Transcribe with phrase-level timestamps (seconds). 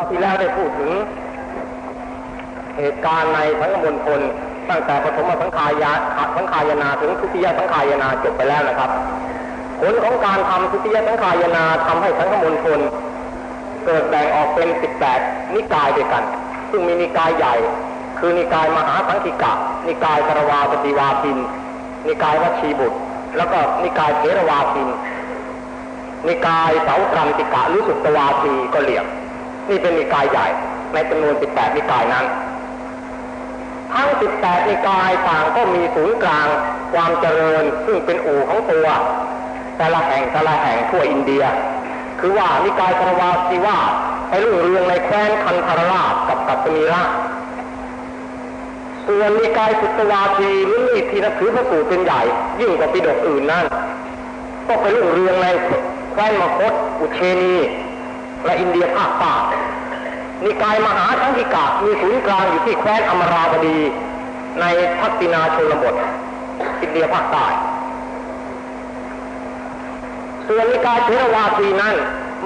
[0.00, 0.90] าวที่แล้วได้พูดถึง
[2.78, 4.20] เหตุการณ์ในสังมณฑล
[4.68, 5.92] ตั้งแต่ปฐมสังขายา
[6.36, 8.90] สังขายนาถึงทุติยสังขายนาจบไปแล้วนะครับ
[9.80, 12.80] ผลของการทำทุติยสังขายนาทำให้สังมณฑล
[13.84, 14.68] เกิดแบ่งออกเป็น
[15.12, 16.24] 18 นิกายด้วยกัน
[16.70, 17.54] ซึ่งมีนิกายใหญ่
[18.18, 19.52] คือนิกายมหาสังคิกะ
[19.88, 21.38] นิกายกรวาปฏิวาพิน
[22.08, 22.98] นิกายวัชีบุตร
[23.36, 24.88] แล้วก็นิกายเทรวาพิน
[26.28, 29.06] นิกายเสาตรันติกะหรือสุตตวาทีก็เหลี่ยม
[29.70, 30.46] นี่เป็นนิกายใหญ่
[30.92, 32.26] ในจำนวน 18 นิกายนั้น
[33.94, 36.48] ทั้ง 18 นิกายต่างก็มีศูนย์กลาง
[36.94, 38.86] ความเจริญซึ่งเป็นอู่ของตัว
[39.76, 41.44] แต่ละแห่งแต่ละแห่งทั่วอินเดีย
[42.20, 43.78] คือว่านิกายคารวาสีว่า
[44.28, 47.02] ไปรุ่งเรืองในแคว้นคันธารราชกับกัสมีระ
[49.06, 52.20] ส่วนนิกายสุตวาทีหรือนิทีนับถือพระสูตรเป็นใหญ่
[52.60, 53.66] ยิ่งกว่าปิฎกอื่นนั่น
[54.68, 55.46] ก็ไปรุ่งเรืองใน
[56.12, 57.54] แคว้นมคตอุเชนี
[58.44, 59.34] และอินเดียภาคใต้
[60.44, 63.78] นิกายมหาสังคิกะมีศูนย์กลางอยู่ที่แคว้นอมราบดี
[64.60, 64.64] ใน
[65.00, 65.94] ทักษิณาชนบท
[66.82, 67.46] อินเดียภาคใต้
[70.46, 71.94] ส่วนนิกายเทรวาทีนั้น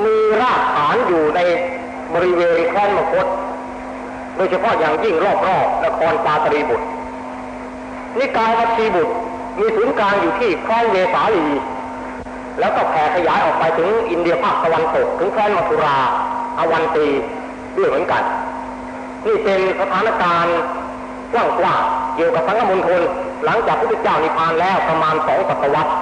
[0.05, 1.41] มีรากฐานอยู่ใน
[2.15, 3.27] บริเวณแคว้นมคต
[4.37, 6.87] โดยเฉพาะอย่างยิ่งรอบๆนครปาตรีบุตร
[8.19, 9.12] นิกายวัชีบุตร
[9.59, 11.47] มีศูนย์กลางอยู่ที่แคว้นเวสาลี
[12.58, 15.97] แล้วก็แผ่ขยายออกไปถึงอินเดียภาคตะวันตกถึงแคว้นมัทุรา
[16.58, 17.06] อวันตี
[17.77, 18.22] ด้วยเหมือนกัน
[19.27, 20.56] นี่เป็นสถานการณ์
[21.32, 23.02] กว้างๆเกี่ยวกับสังฆมณฑล
[23.44, 25.92] หลังจากพระพุทธเจ้านิพพานแล้วประมาณสองศตวรรษ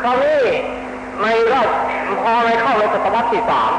[0.00, 0.42] คราวนี้
[1.22, 1.68] ในรอบ
[2.22, 3.72] พอในเข้าในศตวรรษที่สาม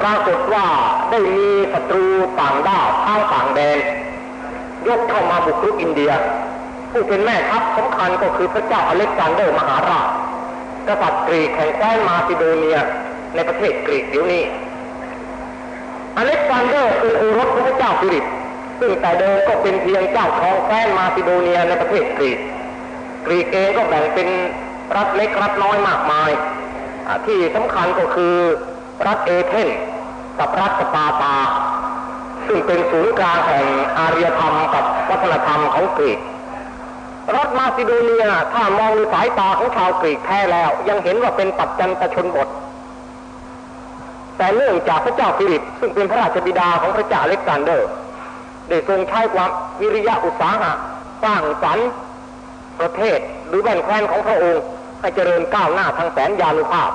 [0.00, 0.66] ปรากฏว่า
[1.10, 2.04] ได้มีศัตรู
[2.40, 3.78] ต่างด้าวทางต่างแดน
[4.88, 6.12] ยกเข้ามาบุกรุกอินเดีย
[6.90, 10.08] ผู้เป็นแม่ทัพสำคัญก็คือพระเจ้าอเล็กซานเดอร์มหาราช
[10.88, 12.78] กษัตริย์กรีกแห่งแคว้นมาซิโดเนีย
[13.34, 14.44] ในประเทศกรีกเดี๋ยวนี้
[16.16, 18.24] อเล็กซานเดอร์เป็นโอรสของพระเจ้าฟิลิป
[18.80, 22.38] ซึ่งแต่เดิมก็เป็นเพียงเจ้าครองแคว้นมาซิโดเนียในประเทศกรีก
[23.26, 24.28] กรีกเองก็แบ่งเป็น
[24.96, 26.30] รัฐเล็กรัฐน้อยมากมาย
[27.26, 28.34] ที่สำคัญก็คือ
[29.06, 29.68] รัฐเอเธนส์
[30.38, 31.36] กับรัฐสปาร์ตา
[32.46, 33.66] ซึ่งเป็นศูนย์กลางแห่ง
[33.98, 36.18] อารยธรรมกับวัฒนธรรมของกรีก
[37.36, 42.48] รัฐมาซิโดเนียถ้ามองด้วยสายตาของชาวกรีกแท้แล้ว ยังเห็นว่าเป็นปัจจันตชนบท
[44.36, 47.88] แต่เนื่องจากพระเจ้าฟิลิป ซึ่งเป็นพระราชบิดาของพระเจ้าอเล็กซานเดอร์
[48.68, 49.50] ได้ทรงใช้ความ
[49.80, 50.72] วิริยะอุตสาหะ
[51.24, 51.88] สร้างสรรค์
[52.80, 53.18] ประเทศ
[53.48, 54.62] หรือแว่นแคว้นของพระองค์
[55.00, 56.90] ให้เจริญก้าวหน้าทางแสนยานุภาพ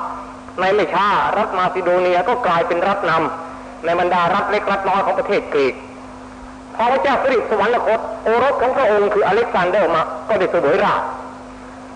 [0.60, 1.08] ในไม่ช้า
[1.38, 5.74] รัฐมาซิโดเนียก็กลายเป็นรัฐนำในบรรดารัฐเล็กรัฐน้อยของประเทศกรีก
[6.78, 11.02] พอพระเจ้าฟิลิปสวรรคตโอรสของพระองค์คืออเล็กซานเดอร์มา ก็ได้เสวยราชย์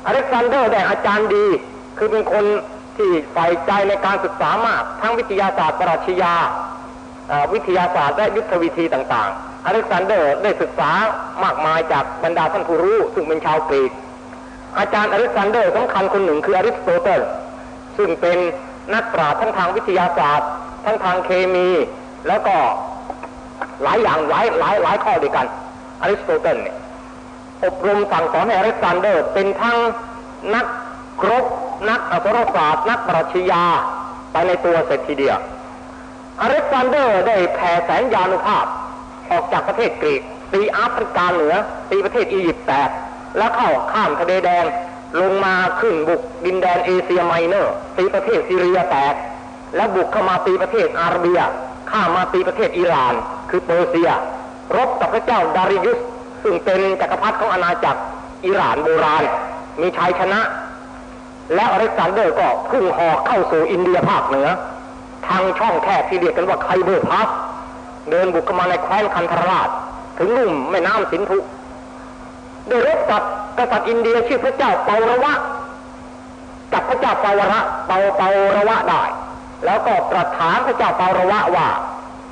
[0.08, 1.46] อเล็กซานเดอร์ได้อาจารย์ดี
[1.98, 2.46] คือเป็นคน
[2.98, 6.36] ที่ใฝ่ใจในการศึกษามาก ทั้งวิทยาศาสตร์ปรัชญา
[7.54, 10.92] วิทยาศาสตร์และยุทธวิธีต่างๆ อเล็กซานเดอร์ได้ศึกษา
[11.44, 13.92] มากมายจากบรรดาท่านผู้รู้ ซึ่งเป็นชาวกรีก
[14.80, 17.22] อาจารย์อเล็กซานเดอร์สำคัญคนหนึ่งคืออริสโตเติล
[17.98, 18.38] ซึ่งเป็น
[18.94, 20.50] นักปราชญ์ทั้งทางวิทยาศาสตร์
[20.86, 21.70] ทั้งทางเคมี
[22.28, 22.56] แล้วก็
[23.84, 25.48] หลายอย่างหลายหลายหลายข้อด้วยกัน
[26.02, 26.78] อริสโตเติลเนี่ย
[27.64, 29.78] อบรมสั่งสอนให้อเล็กซานเดอร์ เป็นทั้ง
[30.54, 30.66] นัก
[31.22, 31.46] กรบ
[31.90, 33.64] นักอักษรศาสตร์นักปรัชญา
[34.32, 35.38] ไปในตัวเสร็จทีเดียว
[36.42, 38.66] อเล็กซานเดอร์ได้แผ่แสนยานุภาพ
[39.32, 40.22] ออกจากประเทศกรีก
[40.54, 41.56] ตีแอฟริกาเหนือ
[41.90, 42.90] ตีประเทศอียิปต์แตก
[43.38, 44.66] แล้วเข้าข้ามทะเลแดง
[45.22, 49.14] ลงมาขึ้นบุกดินแดนเอเชียไมเนอร์ตีประเทศซีเรียแตก
[49.76, 51.40] แล้วบุกเข้ามาตีประเทศอาระเบีย
[51.92, 53.14] ข้ามมาตีประเทศอิหร่าน
[53.52, 54.10] คือเปอร์เซีย
[54.78, 55.98] รบกับพระเจ้าดาริยุส
[56.44, 58.02] ซึ่งเป็นจักรพรรดิของอาณาจักร
[58.46, 59.24] อิหร่านโบราณ
[59.82, 60.42] มีชัยชนะ
[61.56, 64.50] และอเล็กซานเดอร์ก็พุ่งหอกเข้าสู่อินเดียภาคเหนือ
[65.28, 67.28] ทางช่องแคบที่เรียกกันว่าไคเบอร์พาส
[68.10, 69.70] เดินบุกเข้ามาในแคว้นคันธรราช
[70.18, 71.38] ถึงลุ่มแม่น้ำสินธุ
[72.68, 73.24] ได้รบกับ
[73.58, 75.34] กษัตริย์อินเดียชื่อพระเจ้าเปาระวะ
[76.74, 79.04] จับพระเจ้าเปาวระเปาเปาระวะได้
[79.66, 81.68] แล้วก็ตรัสถามพระเจ้าเปาระวะว่า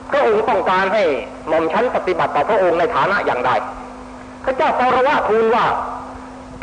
[0.09, 1.03] พระองค์ต้องการให้
[1.47, 3.51] หม่อมชั้นปฏิบัติต่อพระองค์ในฐานะอย่างใด
[4.43, 5.65] พระเจ้าเปาระวะทูลว่า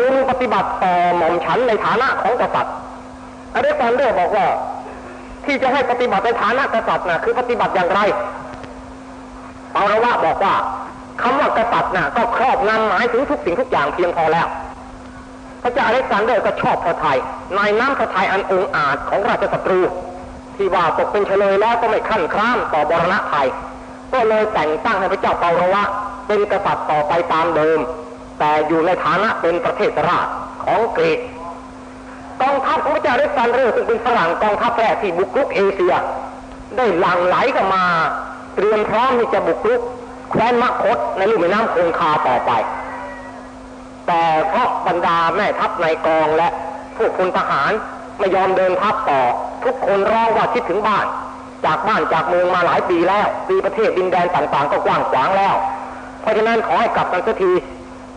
[0.01, 2.75] จงปฏิบัติต่อหม่อมชั้นในฐานะของกษัตริย์
[3.55, 4.47] อเล็กซานเดอร์บอกว่า
[5.45, 8.01] ที่จะให้ปฏิบัติในฐานะกษัตริย์นะคือปฏิบัติอย่างไร
[9.73, 10.55] เปาระวะบอกว่า
[11.23, 14.47] คำว่ากษัตริย์น่ะก็ครอบงำหมายถึงทุกสิ่งทุกอย่างเพียงพอแล้ว
[15.63, 17.19] พระเจ้าอเล็กซานเดอร์ก็ชอบพระทัย
[17.57, 19.81] ในน้ำพระทัยอันองอาจของราชศัตรู
[20.58, 23.49] ที่ว่าตกเป็นเชลยแล้วก็ไม่ครั่นคร้ามต่อมรณภัย
[24.12, 25.82] ก็เลยแต่งตั้งให้พระเจ้าเปาระวะ
[26.26, 27.79] เป็นกษัตริย์ต่อไปตามเดิม
[28.38, 30.26] แต่อยู่ในฐานะเป็นประเทศราช
[30.64, 31.20] ของกรีก
[32.43, 35.94] กองทัพของพระเจ้าเล็กซานเดอร์ซึ่งเป็นฝรั่งกองทัพแรกที่บุกรุกเอเชีย
[36.76, 37.85] ได้หลั่งไหลกันมา
[38.55, 39.81] เตรียมพร้อมที่จะบุกรุก
[40.31, 42.50] แคว้นมคตในลุ่มแม่น้ำคงคาต่อไป
[44.06, 46.49] แต่เพราะบรรดาแม่ทัพในกองและ
[46.97, 47.73] พวกพลทหาร
[48.19, 49.21] ไม่ยอมเดินทัพต่อ
[49.65, 51.07] ทุกคนร้องว่าคิดถึงบ้าน
[51.65, 55.55] จากบ้านจากเมืองมาหลายปีแล้วปีประเทศดินแดนต่างๆ ก็กว้างขวางแล้ว
[56.21, 57.53] เพราะฉะนั้นขอให้กลับกันสักที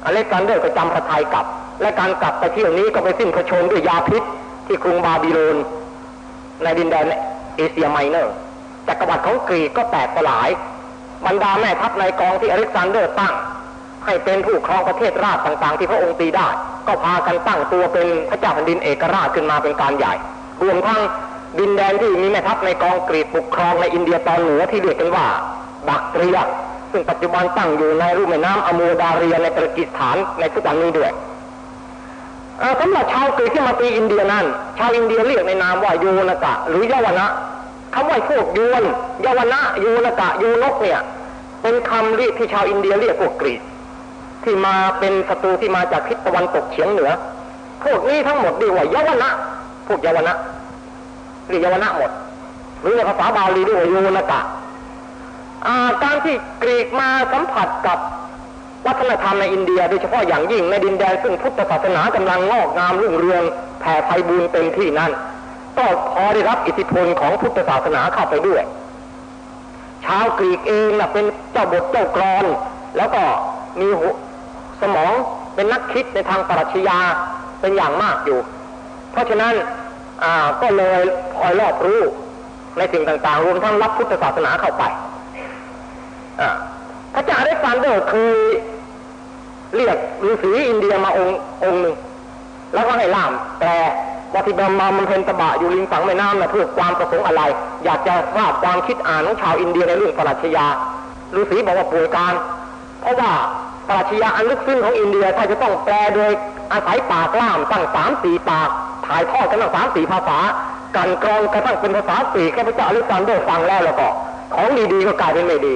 [0.06, 1.46] อเล็กซานเดอร์ก็จำพระทัยกลับ
[1.82, 4.24] และการกลับไปเที่ยวนี้ก็ไปสิ้นพระชนม์ด้วยยาพิษ
[4.68, 5.58] ที่กรุงบาบิโลน
[6.64, 7.06] ในดินแดน
[7.56, 8.34] เอเชียไมเนอร์
[8.88, 10.50] จักรวรรดิของกรีกก็แตกสลาย
[11.26, 13.34] บรรดาแม่ทัพในกองที่อเล็กซานเดอร์ตั้ง
[14.10, 16.48] ให้เป็นผู้ครองประเทศราชต่างๆ ที่พระองค์ตีได้
[16.88, 20.14] ก็พากันตั้งตัวเป็นพระเจ้าแผ่นดินเอกราชขึ้นมาเป็นการใหญ่
[20.64, 21.02] รวมทั้ง
[21.60, 25.28] ดินแดนที่มีแม่ทัพในกองกรีกปกครองในอินเดียตอนเหนือที่เรียกกันว่า
[25.88, 26.38] บัคเตรีย
[26.92, 31.12] ซึ่งปัจจุบันตั้งอยู่ในลุ่มแม่น้ำอามูดาเรียในปากีสถานในทุกวันนี้ด้วย
[32.80, 34.46] สำหรับชาวกรีกที่มาตีอินเดียนั้น
[34.78, 37.28] ชาวอินเดียเรียกในนามว่าโยนกะ หรือเยาวนะ
[37.94, 38.84] คำว่าพวกยวน
[39.22, 41.00] เยาวนะโยนกะโยนกเนี่ย
[41.62, 43.62] เป็นคำเรียกที่ชาวอินเดียเรียกพวกกรีก
[44.50, 47.12] ที่มาเป็นศัตรูที่มาจากทิศตะวันตกเฉียงเหนือ
[47.84, 49.30] พวกนี้ทั้งหมดเรียกว่าเยาวนะ
[49.88, 50.34] พวกเยาวนะ
[51.48, 52.12] เรียกเยาวนะหมด
[52.82, 58.00] หรือในภาษาบาลีเรียกว่าโยนกะาการที่กรีกมาสัมผัสกับ
[58.86, 63.44] วัฒนธรรมในอินเดีย โดยเฉพาะอย่างยิ่งในดินแดนซึ่งพุทธศาสนากำลังงอกงามรุ่งเรือง
[63.80, 65.12] แผ่ไพบูรณ์เต็มที่นั้น
[65.78, 68.62] ก็พอได้รับอิทธิพลของพุทธศาสนาเข้าไปด้วย
[70.06, 72.46] ชาวกรีกเองนะเป็นเจ้าบทเจ้ากรอน
[72.98, 73.22] แล้วก็
[73.80, 73.90] มี
[74.82, 75.14] สมอง
[75.56, 77.00] เป็นนักคิดในทางปรัชญา
[77.62, 78.40] เป็นอย่างมากอยู่
[79.12, 79.54] เพราะฉะนั้น
[80.62, 81.02] ก็เลย
[81.36, 82.02] พลอยรอบรู้
[82.78, 84.84] ในสิ่งต่างๆ รวมทั้งรับพุทธศาสนาเข้าไป
[87.14, 88.32] พระเจ้าอเล็กซานเดอร์คือ
[89.76, 89.98] เรียก
[90.30, 91.96] ฤาษีอินเดียมาองค์องค์หนึ่ง
[92.74, 93.76] แล้วก็ให้ล่ามแต่
[94.34, 97.42] ว่าที่บำมามันเพนตบะอยู่ริมฝั่งแม่น้ำนะเพื่อความประสงค์อะไร
[97.86, 100.66] อยากจะทราบความคิดอ่านของชาวอินเดียในเรื่องปรัชญา
[101.36, 102.34] ฤาษีบอกว่าป่วยการ
[103.02, 103.32] เพราะว่า
[103.90, 106.32] ปรัชญาอันลึกซึ้งของอินเดียถ้าจะต้องแปลโดย
[106.74, 108.70] อาศัยปากล่ามตั้งสามสี่ปาก
[109.08, 110.40] ถ่ายทอดกันตั้งสามสี่ภาษา
[110.96, 114.08] กลั่นกรองกระทั่งเป็นภาษาสี่แค่พระเจ้าอเล็กซานเดอร์ฟังแล้วแล้วก็
[114.56, 115.76] ของดีๆก็กลายเป็นไม่ดี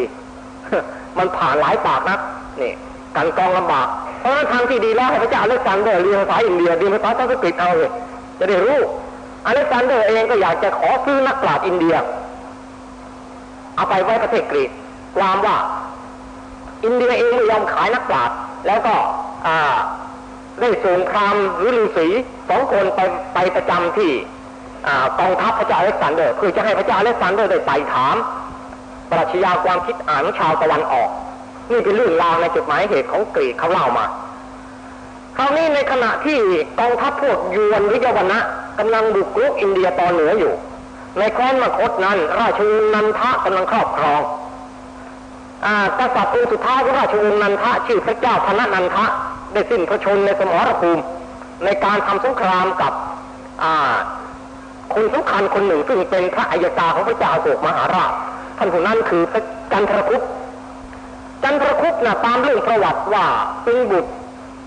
[1.18, 2.18] มันผ่านหลายปากนะ
[2.62, 2.72] นี่
[3.16, 3.88] กลั่นกรองลำบาก
[4.20, 7.92] เพราะฉะนั้นทางที่ดีแล้วให้พระเจ้าอเล็กซานเดอร์เรียนภาษาอินเดียเรียนภาษาสันสกฤตเอาเลย
[8.40, 8.78] จะได้รู้
[9.46, 11.96] อเล็กซานเดอร์เองก็อยากจะขอซื้อนักปราชญ์อินเดีย
[13.76, 14.70] เอาไปไว้ประเทศกรีก
[15.18, 15.58] ความว่า
[16.84, 18.36] อินเดียเองไม่ยอมขายนักปราชญ์
[18.68, 18.96] แล้วก็
[20.60, 22.08] ได้ส่งครามหรือฤาษี
[22.50, 23.00] สองคนไป
[23.34, 24.12] ไปประจำที่
[25.20, 28.16] กองทัพพระเจ้าอเล็กซานเดอร์เพื่อจะให้พระเจ้าอเล็กซานเดอร์ได้ไต่ถาม
[29.12, 31.10] ปรัชญาความคิดอ่านของชาวตะวันออก
[31.72, 34.06] นี่เป็นเรื่องราวในจดหมายเหตุของกรีกเขาเล่ามา
[35.38, 36.40] คราวนี้ในขณะที่
[36.80, 38.40] กองทัพพวกยวนหรือยาวนะ
[38.80, 40.54] กำลังบุกรุกอินเดียตอนเหนืออยู่
[41.18, 44.22] ในแคว้นมคตนั้น ราชวงศ์นันทะกำลังครอบครอง
[46.00, 49.06] กษัตริย์องค์สุดท้ายของราชวงศ์นันทะชื่อพระเจ้าธนนันทะ
[49.54, 51.04] ได้สิ้นพระชนม์ในสมรภูมิ
[51.66, 52.94] ในการทำสงครามกับ
[54.94, 58.12] คนสำคัญคนหนึ่งซึ่งเป็นพระอัยการของพระเจ้าโศกมหาราช
[58.58, 60.22] ท่านผู้นั้นคือพระจันทรคุป
[61.44, 63.26] จันทรคุปนะตามเรื่องประวัติว่า
[63.64, 64.10] เป็นบุตร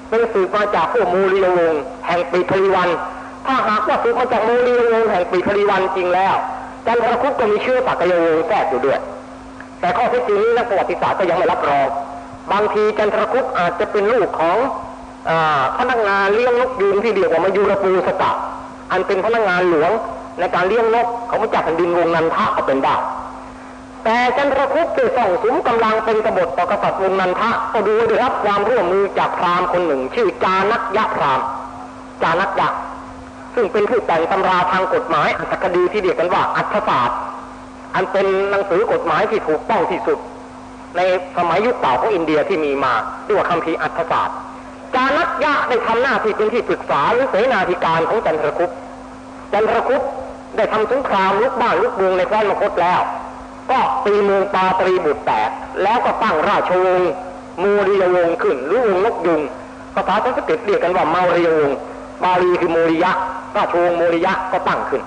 [0.09, 2.89] เป็นสืบมาจากพวกมูลียวงศ์แห่งปีพลีวัน
[3.47, 6.35] ถ้าหากว่าสืบมาจากมูลียวงศ์แห่งปีพลีวันจริงแล้ว
[6.87, 8.99] จันทรคุปก็มีเชื้อสักยวงศ์แทรกอยู่ด้วย
[9.81, 11.87] แต่ข้อเท็จจริงนี้นักประวัติศาสตร์ก็ยังไม่รับรอง
[12.53, 14.59] บางทีจันทรคุปอาจจะเป็นลูกของ
[15.29, 15.31] อ
[15.79, 18.31] พนักงานเลี้ยงนกยูงที่เรียกว่ามายูรปูสตะ
[18.93, 19.91] อันเป็นพนักงานหลวง
[20.39, 22.97] ในการเลี้ยงนกของพระเจ้าแผ่นดินวงนันทะก็เป็นได้
[24.05, 31.47] แต่จันทรคุปได้ส่งสุมกำลังเป็นกบฏต่อกษัตริย์วงนันทะก็ดูได้รับความร่วมมือจากพราหมณ์คนหนึ่ง ชื่อจานักยะพราหมณ์
[32.23, 32.69] จานักยะ
[33.55, 37.19] ซึ่งเป็นผู้แต่งตำราทางกฎหมายอัตถคดีที่เรียกกันว่าอัฏฐศาสตร์
[37.97, 40.19] อันเป็นหนังสือกฎหมายที่ถูกต้องที่สุด
[40.97, 41.01] ใน
[41.37, 44.37] สมัยยุคเก่าของอินเดียที่มีมาเรียกว่าคัมภีอัฐศาสตร์
[44.95, 48.71] จานักยะได้ทำหน้าที่เป็นที่ปรึกษาหรือเสนาธิการของจันทรคุป
[49.53, 50.03] จันทรคุป
[50.57, 53.01] ได้ทำสงครามลุกบ้านลุกเมืองในแคว้นมคตแล้ว
[53.71, 55.51] ก็ตีเมืองปาตรีบุตรแตก
[55.83, 57.13] แล้วก็ตั้งราชวงศ์
[57.63, 59.41] โมริยวงศ์ขึ้นหรือวงศ์นกยูง
[59.95, 61.79] ภาษาสันสกฤตเรียกกันว่าเมาริยวงศ์
[62.23, 63.13] บาลีคือโมริยะ
[63.57, 65.03] ราชวงศ์โมริยะก็ตั้งขึ้น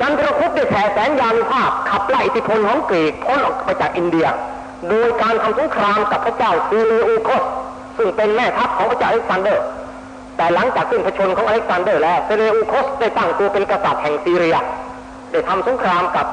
[0.00, 4.26] จันทรคุปต์ได้แผ่แสนยานุภาพขับไล่อิทธิพลของกรีกพ้นออกไปจากอินเดีย
[4.88, 7.42] โดยการทำสงครามกับพระเจ้าเซเลอูคส
[7.96, 9.64] ซึ่งเป็นแม่ทัพของพระเจ้าอเล็กซานเดอร์
[10.36, 14.56] แต่หลังจากสิ้นพระชนม์ของอเล็กซานเดอร์แล้วเซเลอูคสได้ตั้งตัวเป็นกษัตริย์แห่งซีเรีย
[15.32, 16.26] ได้ทำสงครามกับ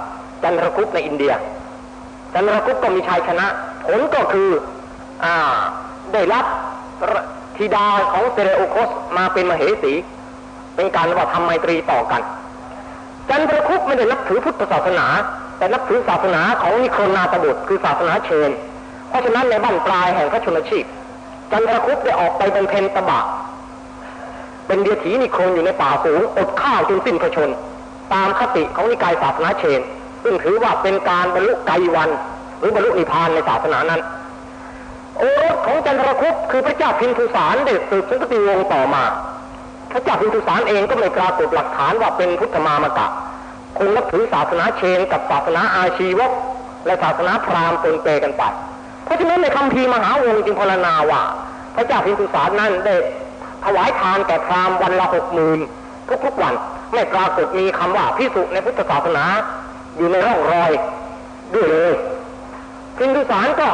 [0.44, 1.34] จันทรคุปในอินเดีย
[2.34, 3.48] จันทรคุปก็มีชัยชนะ
[3.86, 4.50] ผลก็คือ
[5.24, 5.36] อ่า
[6.14, 6.46] ได้รับ
[7.58, 9.94] ธิดาของเซเลอูโคสมาเป็นมเหสี
[10.76, 12.22] เป็นการว่าทำไมตรีต่อกัน
[13.30, 15.08] จันทรคุปไม่ได้นับถือพุทธศาสนา
[15.58, 18.52] แต่นับถือศาสนาของนิโครนาตบุตรคือศาสนาเชน
[19.10, 20.86] เพราะฉะนั้นในบ้านปลายแห่งพระชนชีพ
[21.52, 23.20] จันทรคุปได้ออกไปเป็นเพนตบะ
[24.68, 27.50] เป็นเดียถีนิโครนอยู่ในป่าสูงอดข้าวจนสิ้นพระชน
[28.14, 29.82] ตามคติของนิกายศาสนาเชน
[30.24, 32.10] ซึ่งถือว่าเป็นการบรรลุไกวัน
[32.60, 34.02] หรือบรรลุนิพพานในศาสนานั้น
[35.18, 39.04] โอรสของจันทรคุปคือพระเจ้าพินทุสารได้สืบสุนทรวงศ์ต่อมา
[39.92, 43.08] พระเจ้าพินทุสารเองก็ไม่ปรากฏหลักฐานว่าเป็นพุทธมามกะ
[43.78, 46.32] คงนับถือศาสนาเชนกับศาสนาอาชีวก
[46.86, 48.44] และศาสนาพราหมณ์ปนเปกันไป
[49.06, 51.22] เพราะฉะนั้นในคำพีมหาวงจึงพรณนาว่า
[51.76, 52.96] พระเจ้าพินทุสารนั้นได้
[53.66, 55.60] ถวายทานแก่พราหมณ์วันละหกหมื่น
[56.26, 56.54] ทุกๆวัน
[56.94, 59.26] ไม่ปรากฏมีคำว่าพิสุในพุทธศาสนา
[59.98, 60.72] อยู่ในร่องรอย
[61.54, 61.94] ด้วยเลย
[62.98, 63.70] พินทุสารก็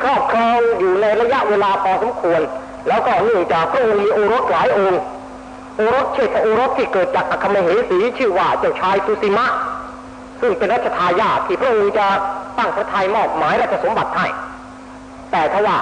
[0.00, 2.40] ครอบครองอยู่ในระยะเวลาพอสมควร
[2.88, 5.00] แล้วก็เนื่องจากพระองค์มีโอรสหลายองค์
[5.76, 9.46] โอรสเชษฐโอรสที่เกิดจากอัคมเหสีชื่อว่าเจ้าชายสุสิมะ
[10.40, 12.06] ซึ่งเป็นรัชทายาทที่พระองค์จะ
[12.58, 14.26] ตั้งพระทัยมอบหมายราชสมบัติให้
[15.30, 15.78] แต่ทว่า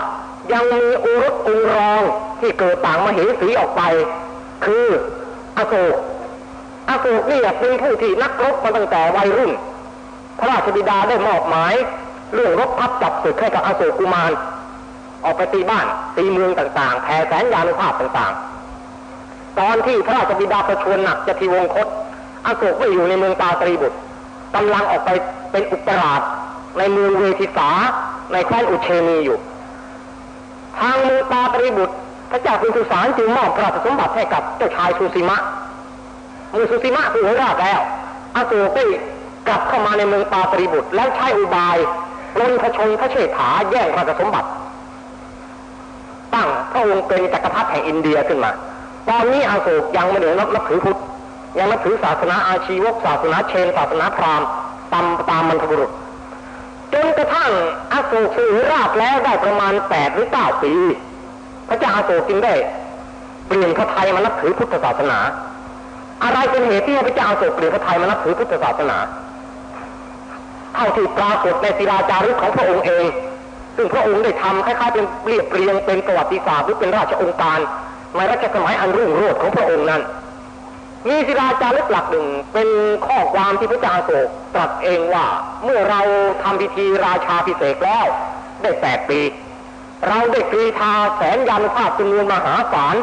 [0.53, 2.03] ยังมีโอรสองรอง
[2.41, 3.83] ที่เกิดต่างมเหสีออกไป
[4.65, 4.87] คือ
[5.57, 5.95] อโศก
[6.89, 9.53] อโศกนี่เป็นผู้ที่นักรบมาตั้งแต่วัยรุ่น
[10.39, 11.75] พระราชบิดาได้มอบหมาย
[12.35, 14.33] เรื่องรบทัพจับศึกให้กับอโศกกุมาร
[15.25, 18.52] ออกไปตีบ้านตีเมืองต่างๆแผ่แสนยานุภาพต่างๆ
[19.59, 21.87] ตอนที่พระราชบิดาประชวรหนักจะทีวงคต
[22.47, 23.99] อโศกไม่อยู่ในเมืองตาตรีบุตร
[24.55, 25.11] กำลังออกไป
[25.53, 26.21] เป็นอุปราช
[26.79, 27.71] ในเมืองเวทิสา
[28.33, 29.39] ในแคว้นอุเชนีอยู่
[30.79, 31.95] ทางเมืองตาตรีบุตร
[32.31, 35.39] พระเจ้าพิมพิสารจึงมอบพระราชสมบัติให้กับเจ้าชายสุสีมะ
[36.53, 37.81] เมื่อสุสีมะถูกราชแล้ว
[38.37, 38.85] อโศกได้
[39.49, 41.77] กลับเข้ามาในเมืองตาตรีบุตร แล้วใช้อุบาย
[42.41, 44.49] ลนพระชนพระเชษฐาแย่งพระราชสมบัติ
[46.35, 48.51] ตั้งพระองค์เป็นจักรพรรดิแห่งอินเดียขึ้นมา
[49.09, 50.99] ตอนนี้อาโศกยังไม่ได้นับนับถือพุทธ
[51.59, 54.47] ยังนับถือศาสนาอาชีวกศาสนาเชนศาสนาพราหมณ์
[54.93, 55.91] ตามตามมันทบุรุษ
[56.93, 57.51] จนกระทั่ง
[57.93, 60.73] อาโศกสือราชแล้วได้ประมาณแปดหรือเก้าปี
[61.69, 62.55] พระเจ้าอาโศกจึงได้
[63.47, 65.19] เปลี่ยนพระไทยมานับถือพุทธศาสนา
[66.23, 68.99] อะไรเป็นเหตุที่พระเจ้าอาโศกเปลี่ยนพระไทยมานับถือพุทธศาสนา
[70.75, 73.05] เท่าที่ปรากฏในศิลาจารึกของพระองค์เอง
[73.77, 77.59] ซึ่งพระองค์ได้ทำคล้ายๆเป็นเรียบเรียงเป็นประวัติศาสตร์หรือเป็นราชองค์การ
[78.17, 80.03] ในรัชสมัยอันรุ่งโรจน์ของพระองค์นั้น
[81.09, 82.69] มีศิลาจารึกหลักหนึ่งเป็น
[83.07, 85.27] ข้อความที่พระเจ้าโศกตรัสเองว่า
[85.65, 86.01] เมื่อเรา
[86.43, 88.07] ทำพิธีราชาพิเศษแล้ว
[88.63, 89.21] ได้แปดปี
[90.09, 92.97] เราได้กรีธาแสนยานุภาพจำนวนมหาศาล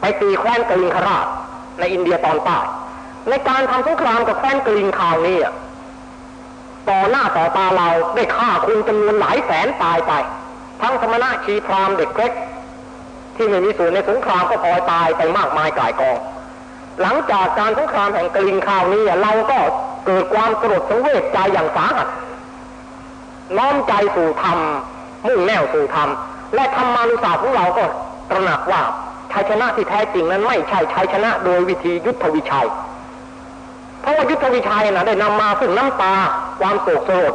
[0.00, 1.26] ไปตีแคว้นกลิงคราช
[1.78, 2.58] ในอินเดียตอนใต้
[3.28, 5.38] ในการทำสงครามกับแคว้นกลิงคราวนี้
[6.88, 10.12] ต่อหน้าต่อตาเราได้ฆ่าคุณจำนวนหลายแสนตายไป
[10.82, 12.32] ทั้งสมณะชีพรามเด็กเล็ก
[13.40, 16.16] ที่ไม่มีส่วนในสงครามก็พลอยตายไปมากมายกลายกอง
[17.00, 19.58] หลังจากการสงครามแห่งกลิงคราวนี้เราก็
[20.06, 22.08] เกิดความสลดสังเวชใจอย่างสาหัส
[23.58, 24.58] น้อมใจสู่ธรรม
[25.26, 26.08] มุ่งแนวสู่ธรรม
[26.54, 27.84] และธรรมานุศาสของเราก็
[28.30, 28.82] ตระหนักว่า
[29.32, 32.68] ชัยชนะที่แท้จริงนั้นไม่ใช่ชัยชนะโดยวิธียุทธวิชัย
[34.00, 36.14] เพราะว่ายุทธวิชัยนะได้นำมาซึ่งน้ำตา
[36.60, 37.32] ความโศกโศก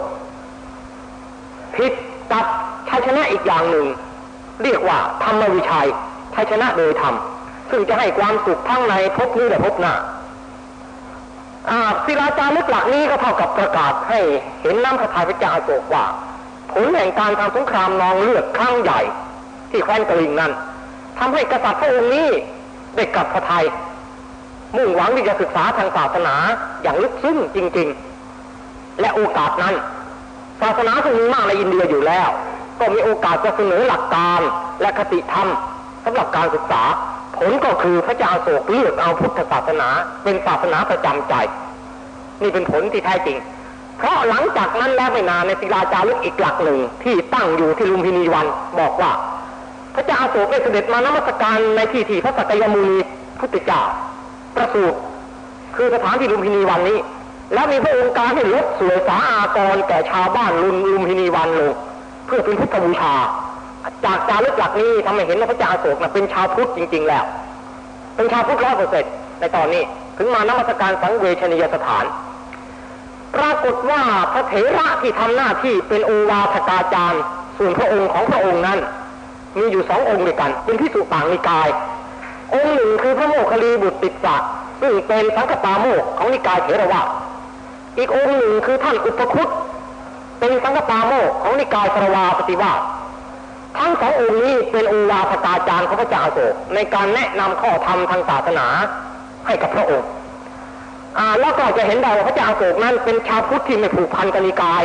[1.76, 1.92] ผิด
[2.32, 2.46] กับ
[2.90, 3.86] ชัยชนะอีกอย่างหนึ่ง
[4.64, 5.88] เรียกว่าธรรมวิชัย
[6.36, 7.16] ชัยชนะโดยธรรม
[7.70, 9.94] ซึ่งจะให้ความสุขทั้งในภพนี้และภพหน้า
[12.06, 14.20] ศิลาจารึกหลักนี้ก็เท่ากับประกาศให้
[14.62, 16.06] เห็นน้ำพระทัยพระเจ้าโศกว่า
[16.72, 19.00] ผลแห่งการทำสงครามนองเลือดครั้งใหญ่
[19.72, 20.52] ที่แคว้นกลิงนั้น
[21.20, 22.30] ทำให้กษัตริย์พระองค์นี้
[22.96, 23.66] ได้กลับพระทัย
[24.76, 26.36] มุ่งหวังที่จะศึกษาทางศาสนา
[26.82, 27.88] อย่างลึกซึ้งจริง
[28.44, 29.76] ๆ และโอกาสนั้น
[30.62, 32.30] ศาสนาซึ่งมีมากในอินเดียอยู่แล้ว
[32.80, 34.42] ก็มีโอกาสจะเสนอหลักการ
[34.82, 35.48] และคติธรรม
[36.06, 36.84] สำหรับการศึกษา
[37.38, 39.90] ผลก็คือพระเจ้าโศกเลือกเอาพุทธศาสนา
[40.24, 41.34] เป็นศาสนาประจำใจ
[42.42, 43.38] นี่เป็นผลที่แท้จริง
[43.98, 48.48] เพราะหลังจากนั้นแล้วไม่นานในศิลาจารึกอีกหลักหนึ่งที่ตั้งอยู่ที่ลุมพินีวัน
[48.80, 49.12] บอกว่า
[49.96, 52.98] พระเจ้าโศกได้เสด็จมานมัสการในที่ที่พระสักยมุนี
[53.40, 53.82] พุทธเจ้า
[54.56, 54.98] ประสูติ
[55.76, 56.98] คือสถานที่ลุมพินีวันนี้
[57.54, 61.72] แล้วมีพระองค์การให้ลดสวยสาอากรแก่ชาวบ้านลุมลุมพินีวันลง
[62.26, 63.14] เพื่อเป็นพุทธบูชา
[64.06, 67.24] จากจารึกหลักนี้ทำให้เห็นว่าพระเจ้าอโศกนะเป็นชาวพุทธจริง ๆ แล้ว
[68.16, 69.84] เป็นชาวพุทธร้อยเปอร์เซ็นต์ในตอนนี้
[70.18, 72.06] ถึงมานมัสการสังเวชนียสถาน
[73.36, 74.02] ปรากฏว่า
[74.34, 77.22] พระเถระที่ทำหน้าที่เป็นโอวาทกาจารย์
[77.58, 78.80] ส่วนพระองค์ของพระองค์นั้น
[79.58, 81.68] มีอยู่สององค์ด้วยกัน เป็นพิสุต่างนิกาย
[82.54, 84.36] องค์หนึ่งคือพระโมคคัลลีบุตรติสสะ
[84.82, 87.08] ซึ่งเป็นสังฆปาโมกของนิกายเถรวาท
[87.98, 89.50] อีกองค์หนึ่งคือท่านอุปคุต
[90.40, 92.74] เป็นสังฆปาโมกของนิกายสรวาปฏิวา
[93.78, 98.68] ทั้งสององค์นี้เป็นองค์วาสกาจารย์ของพระเจ้าโศกในการแนะนำข้อธรรมทางศาสนา
[99.46, 100.10] ให้กับพระองค์
[101.18, 104.84] อ่าแล้วก็จะเห็นได้ว่าพระเจ้าโศกนั้นเป็นชาวพุทธที่ไม่ผูกพันกับนิกาย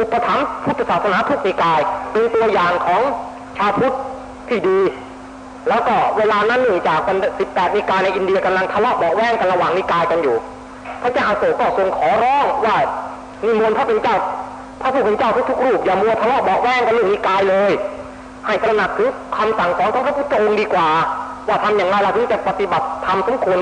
[0.00, 1.80] อุปถัมภ์พุทธศาสนาทุกนิกาย
[2.12, 3.02] เป็นตัวอย่างของ
[3.58, 3.94] ชาวพุทธ
[4.48, 4.80] ที่ดี
[5.68, 10.36] แล้วก็เวลานั้นหนึ่งจากป็นสิบแปดนิกายในอินเดียกำลังทะเลาะเบาแวงกันระหว่างนิกายกันอยู่
[11.02, 12.76] พระเจ้าอาโศกก็ทรงขอร้องว่า
[13.44, 14.16] นิมนต์พระเป็นเจ้า
[14.82, 17.72] พระผู้เป็นเจ้าทุกๆรูปอย่ามัวทะเลาะเบาแวงกันเรื่องนิกายเลย
[18.46, 20.88] ให้ตระหนักถึงคำสั่งสอนของพระพุทธองค์ดีกว่า
[21.48, 23.60] ว่าทำอย่างไรเราถึงจะปฏิบัติธรรมสมควร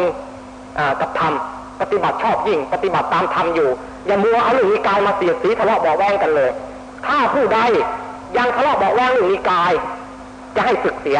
[1.00, 1.32] กับธรรม
[1.80, 3.70] ปฏิบัติชอบยิ่ง ปฏิบัติตามธรรมอยู่
[4.06, 6.50] อย่ามัวเอาเรื่องนิกายมาเสียดสีทะเลาะเบาแวงกันเลย
[7.06, 7.58] ถ้าผู้ใด
[8.36, 9.72] ยังทะเลาะเบาแวงเรื่องนิกาย
[10.56, 11.18] จะให้ศึกเสีย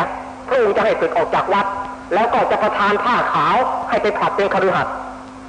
[0.49, 1.66] พระองค์จะให้ศึกออกจากวัด
[2.14, 3.57] แล้วก็จะประทานผ้าขาว
[3.88, 4.95] ให้ไปผัดเป็นคฤหัสถ์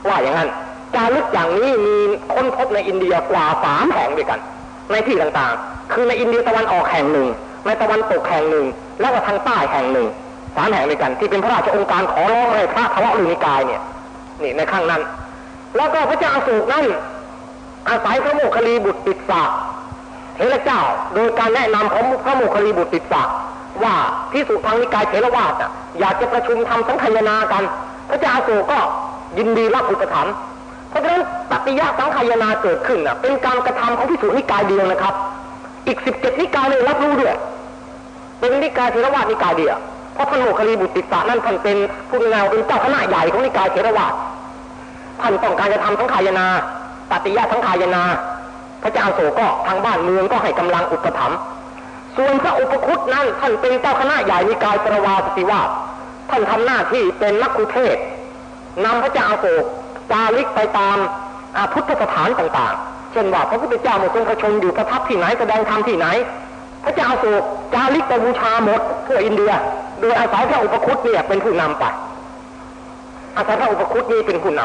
[0.07, 0.49] ว่าอย่างนั้น
[0.95, 1.95] จารึกอย่างนี้มี
[2.33, 4.39] ค้นพบในอินเดียกว่าสามแห่งด้วยกัน
[4.91, 7.27] ในที่ต่างๆ คือในอินเดียตะวันออกแห่งหนึ่ง
[7.65, 8.65] ในตะวันตกแห่งหนึ่ง
[8.99, 10.07] แล้วก็ทางใต้แห่งหนึ่ง
[10.55, 13.81] สามแห่งด้วยกัน ที่เป็นพระราชองค์การขอร้องให้พระทะเลาะลุนิกายเนี่ย
[14.41, 15.01] นี่ในข้างนั้น
[15.75, 16.85] แล้วก็พระเจ้าอโศกนั้น
[17.89, 19.43] อาศัยพระโมคคัลีบุตรติดสา
[20.35, 20.81] เทระเจ้า
[21.13, 23.23] โดยการแนะนำของพระโมคคัลีบุตรติดสา
[23.83, 23.95] ว่า
[24.31, 25.53] พิสุทางนิกายเทรวาส
[25.99, 27.63] อยากจะประชุมทำสังคายนากัน
[28.09, 28.79] พระเจ้าอโศกก็
[29.37, 30.33] ยินดีรับอุปถัมภ์
[30.91, 35.13] เพราะฉะนั้นปฏิยะสังคายนาเกิดขึ้นอะเป็นการกระทำของพิสุนิกายเดียวนะครับ
[35.87, 37.35] อีกสิบเจ็ดนิกายเลยรับรู้ด้วย
[38.39, 39.77] เป็นนิกายเทรวาสนิกายเดียว
[40.13, 41.77] เพราะท่านโมคลีบุตรติสานั่นท่านเป็น
[42.09, 44.13] ผู้แนวเป็นเจ้าคณะใหญ่ของนิกายเทรวาส
[45.21, 46.47] ท่านต้องการจะทำทั้งขายนา
[47.11, 48.03] ปฏิยะทั้งขายนา
[48.83, 51.37] พระเจ้าโศกก็ทางบ้านเมืองก็ให้กำลังอุปถัมภ์
[52.17, 55.69] ส่วนพระอุปคุตนั้นท่านเป็นเจ้าคณะใหญ่นิกายปรวาสติวาส
[56.29, 57.97] ท่านทำหน้าที่เป็นนักคุเทศ
[58.85, 59.65] นำพระเจ้าโศก
[60.11, 60.97] จาริกไปตาม
[61.57, 66.07] อาพุทธสถานต่างๆ เช่นว่าพระพุทธเจ้าเมื่อทรงประชนอยู่ประทับที่ไหนแสดงธรรมที่ไหน
[66.83, 69.51] พระเจ้าโศกจาริกไปบูชาหมดทั่วอินเดีย
[70.01, 71.83] โดยอาศัยพระอุปคุตเนี่ยเป็นผู้นำไป
[73.37, 74.61] อาศัยพระอุปคุตนี้เป็นผู้น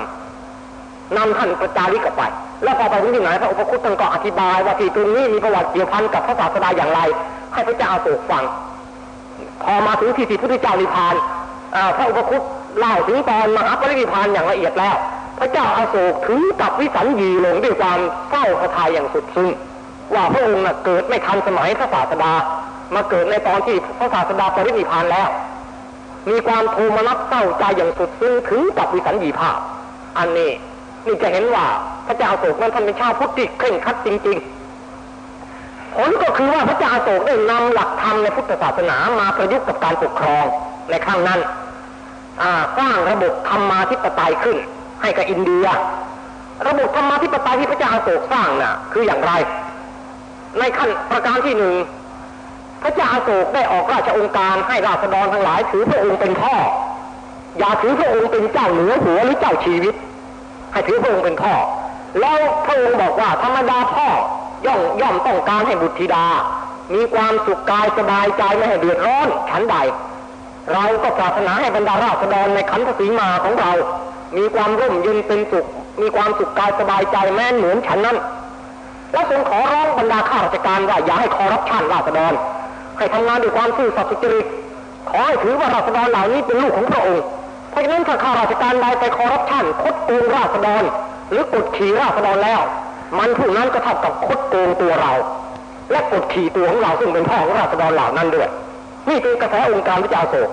[0.57, 2.23] ำนำท่านประจาริกออกไป
[2.65, 7.01] แล้วพอไปถึงที่ไหนพระอุปคุตท่านก็อธิบายว่าที่ตรงนี้มีประวัติเกี่ยวพันกับพระศาสดาอย่างไร
[7.53, 8.45] ให้พระเจ้าอโศกฟัง
[9.63, 11.15] พอมาถึงที่ที่พุทธเจ้านิพพาน
[11.77, 12.43] อ่าพระอุปคุต
[12.79, 14.97] เล่าถึงตอนมหาปรินิพพานอย่างละเอียดแล้ว
[15.39, 19.51] พระเจ้าอาโศกถึงกับวิสัญญีลงด้วยความเศร้าสะทายอย่างสุดซึ้ง
[20.15, 22.33] ว่าพระองค์เกิดไม่ทันสมัยพระศาสดา
[22.95, 25.29] มาเกิดในตอนที่พระศาสดาปรินิพานแล้ว
[26.31, 29.59] มีความโทมนัสเศร้าใจอย่างสุดซึ้งถึงกับวิสัญญีภาพ
[30.19, 30.51] อันนี้
[31.07, 31.67] นี่จะเห็นว่า
[32.07, 34.39] พระเจ้าอาโศกนั้นท่านเป็นชาวพุทธที่เคร่งครัดจริง
[35.17, 40.45] ๆ ผลก็คือว่าพระเจ้าอาโศกได้นำหลักธรรมในพุทธศาสนามาประยุกต์กับการปกครอง
[40.91, 41.41] ในครั้งนั้น
[42.79, 44.57] สร้างระบบธรรมาธิปไตยขึ้น
[45.03, 45.67] ให้กับอินเดีย
[46.67, 49.33] ระบบธรรมาธิปไตยที่พระเจ้าอโศกสร้างน่ะ คืออย่างไร
[50.59, 51.75] ในขั้นประการที่หนึ่ง
[52.83, 56.55] พระเจ้าอโศกได้ออกราชองค์การให้ราษฎรทั้งหลายถือพระองค์เป็นพ่อ
[57.59, 59.95] อย่าถือพระองค์เป็นเจ้าเหนือหัวหรือเจ้าชีวิต
[60.73, 61.55] ให้ถือพระองค์เป็นพ่อ
[62.21, 64.09] แล้วพระองค์บอกว่าธรรมดาพ่อ
[64.67, 66.27] ย่อมย่อมต้องการให้บุตรธิดา
[66.95, 69.77] มีความสุขกายสบายใจไม่ให้เดือดร้อนฉันใด
[70.73, 73.73] เราก็ปรารถนาให้บรรดาราษฎรในขันธสีมาของเรา
[74.37, 75.67] มีความร่มเย็นเป็นสุข
[76.01, 78.17] มีความสุขกายสบายใจแม้นเหมือนฉันนั้น
[79.13, 82.33] และทรงขอร้องบรรดาข้าราชการว่าอย่าให้คอรัปชันราษฎร
[82.99, 84.47] ให้ทำงานด้วยความซื่อสัตย์สุจริต
[85.11, 87.25] ขอให้ถือว่าราษฎรเหล่านี้เป็นลูกของพระองค์
[87.71, 90.83] เพราะฉะนั้นถ้าข้าราชการใดไปคอรัปชันคดโกงราษฎร
[91.31, 92.61] หรือกดขี่ราษฎรแล้ว
[93.19, 95.13] มันผู้นั้นก็เท่ากับคดโกงตัวเรา
[95.91, 98.49] และกดขี่ตัวของเราซึ่งเป็นพ่อของราษฎรเหล่านั้นด้วย
[99.09, 100.49] นี่คือกระแสองค์การพระเจ้าโศก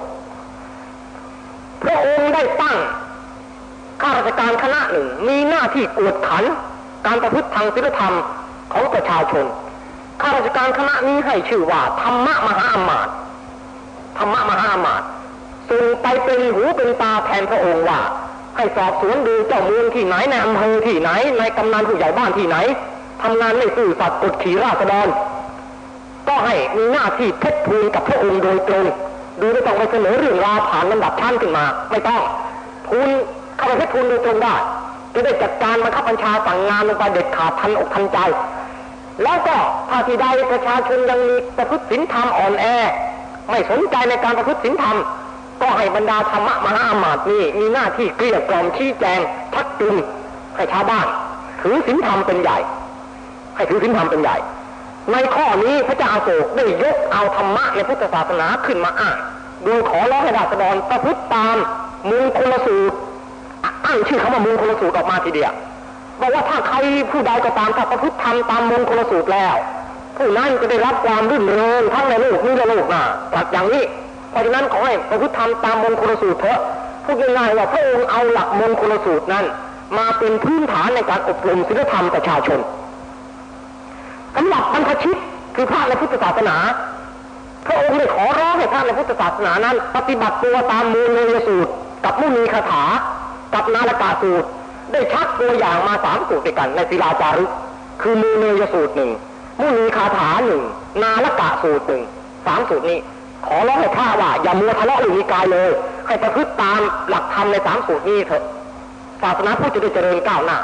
[1.83, 2.77] พระองค์ได้ตั้ง
[4.03, 6.43] ข้าราชการคณะหนึ่ง มีหน้าที่กวดขัน
[7.05, 8.15] การประพฤติทางศีลธรรม
[8.73, 9.45] ของประชาชน
[10.21, 13.13] ข้าราชการคณะนี้ให้ชื่อว่าธรรมมหาอมาตย์
[14.17, 15.07] ธรรมมหาอมาตย์
[15.69, 17.99] ส่งไปเป็นหูเป็นตาแทนพระองค์ว่า
[18.55, 22.57] ให้สอบสวนดูเจ้าเมืองที่ไหนในอำเภอที่ไหนในกำนันผู้ใหญ่บ้านที่ไหน
[23.21, 25.07] ทำงานไม่ซื่อสัตย์กดขี่ราษฎร
[26.27, 28.85] ก็ให้มีหน้าที่ทบทวนกับพระองค์โดยตรง
[29.39, 32.21] ดูไม่ต้องไปเสนอเรื่องราวผ่านลำดับชั้นขึ้นมา ไม่ต้อง
[32.87, 33.09] ทูล
[33.57, 34.55] เข้าไปทบทวนโดยตรงได้
[35.13, 38.17] จะได้จัดการบังคับบัญชาสั่งงานลงไปเด็ดขาดทันอกทันใจ
[39.23, 39.55] แล้วก็
[39.89, 42.65] ถ้าที่ใดประชาชนยังมีประพฤติศีลธรรมอ่อนแอ
[43.49, 44.97] ไม่สนใจในการประพฤติศีลธรรม
[45.61, 49.19] ก็ให้บรรดาธรรมะมหาอามาตย์นี่มีหน้าที่เกลี้ยกล่อมชี้แจง
[49.55, 49.95] ทักจุน
[50.55, 51.07] ให้ชาวบ้าน
[51.61, 52.57] ถือศีลธรรมเป็นใหญ่
[53.55, 54.37] ให้ถือศีลธรรมเป็นใหญ่
[55.11, 59.17] ในข้อนี้พระเจ้าอาโศกได้ยกเอาธรรมะในพุทธศาสนาขึ้นมาอ้าง
[59.63, 61.57] โดยขอร้องให้ราษฎรประพฤติตาม
[62.09, 62.95] มูลคนละสูตร
[63.85, 65.53] อ้างชื่อคำว่ามูลคนลสูตรออกมาทีเดียว
[66.21, 66.77] บอกว่าถ้าใคร
[67.11, 69.55] ผู้ใดก็ตามถ้าประพฤติทำตามมูลคนลสูตรแล้ว
[70.17, 73.83] ผู้นั้นจะได้รับความรื่นเริงทั้งในโลกนี้และโลกหน้าตรัสอย่างนี้
[74.31, 76.59] เพราะฉะนั้นขอให้ประพฤติทำตามมงคลสูตรเถอะ
[77.05, 79.45] พูดง่ายๆว่าพระองค์เอาหลักมงคลสูตรนั้น
[79.97, 82.59] มาเป็นพื้นฐานในการอบรมศีลธรรมประชาชน
[84.35, 85.17] สำหรับบรรพชิต
[85.55, 86.55] คือพระในพุทธศาสนา
[87.65, 91.71] พระองค์ได้ขอร้องให้พระในพุทธศาสนานั้น ปฏิบัติตัวตามมูลเนยสูตร
[92.05, 92.83] กับมุนีคาถา
[93.53, 94.47] กับนาลกาสูตร
[94.91, 97.51] ได้ชักตัวอย่างมาสามสูตรด้วยกันในศิลาจารึก
[98.01, 99.11] คือมูเนยสูตรหนึ่ง
[99.59, 100.61] มุนีคาถาหนึ่ง
[101.03, 102.03] นาลกะสูตรหนึ่ง
[102.45, 102.99] สามสูตรนี้
[103.45, 105.69] ขอร้องให้ข้าว่าอย่ามัวทะเลาะหรือมีกายเลย
[106.07, 108.43] ให้ประพฤติตามหลักธรรมในสามสูตรนี้เถอะ
[109.21, 110.57] ศาสนาพุทธจะได้เจริญก้าวหน้า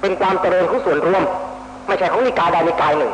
[0.00, 1.22] เป็นความเจริญของส่วนรวม
[1.86, 3.12] ไม่ใช่ของนิกายใดนิกายหนึ่ง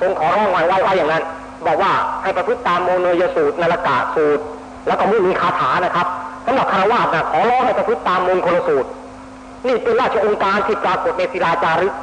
[0.00, 1.22] ทรงขอร้องไว้ไว้ไว้อย่างนั้น
[1.66, 4.42] บอกว่าให้ประพฤติตามโมโนยสูตรนาลกะสูตร
[4.86, 6.06] แล้วก็มุนีคาถานะครับ
[6.46, 8.88] สำหรับคารวะนะขอร้องให้ประพฤติตามมูลคนสูตร
[9.66, 11.94] นี่เป็นราชองค์การที่ปรากฏในศิลาจารึก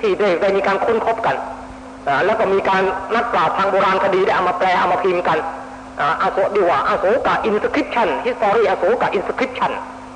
[0.00, 1.36] ที่ได้ได้มีการค้นพบกัน
[2.24, 2.82] แล้วก็มีการ
[3.14, 5.38] นักปราชญ์ทางโบราณคดีได้เอามาแปลเอามาพิมพ์กัน
[6.22, 9.72] อาโศดีว่าอาโศกะ inscription history อาโศกะ inscription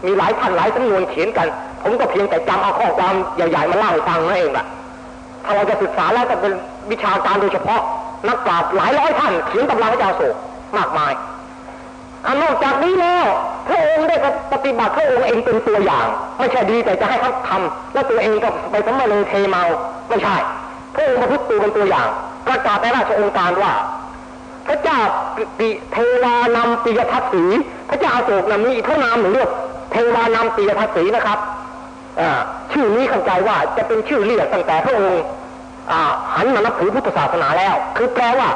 [0.07, 1.49] มีหลายพันหลายสำนวนเขียนกัน
[1.83, 4.67] ผมก็เพียงแต่จำเอาข้อความใหญ่ๆมาเล่าให้ฟังนั่นเองแหละ
[5.45, 6.53] ถ้าเราจะศึกษาแล้วจะเป็น
[6.91, 7.81] วิชาการโดยเฉพาะ
[8.29, 10.35] นักปราชญ์หลายร้อยท่านเขียนตำราพระเจ้าอโศก
[10.77, 11.13] มากมาย
[12.35, 13.27] นนอกจากนี้แล้ว
[13.69, 14.17] พระองค์ได้
[14.53, 16.07] ปฏิบัติพระองค์เองเป็นตัวอย่าง
[16.39, 19.63] ไม่ใช่ดีแต่จะให้เขาทำแล้วตัวเองก็ไปสมมาเลยเทเมา
[20.09, 20.37] ไม่ใช่
[20.95, 22.09] พระองค์ประพฤติตัวเป็นตัวอย่าง
[22.47, 23.73] ประกาศในราชองค์การว่า
[24.69, 24.99] พระเจ้า
[25.59, 27.45] ปิเทวานำปิยทัศสี
[27.91, 29.51] พระเจ้าอโศกนะมีอีกพระนามหนึ่งเรียก
[29.93, 31.39] เทวานำปิยทัศสีนะครับ
[32.21, 32.23] อ
[32.73, 35.23] ชื่อนี้เข้าใจว่าจะเป็นชื่อเรียกตั้งแต่พระองค์
[36.35, 38.49] หันมานับถือพุทธศาสนาแล้ว คือแปลว่า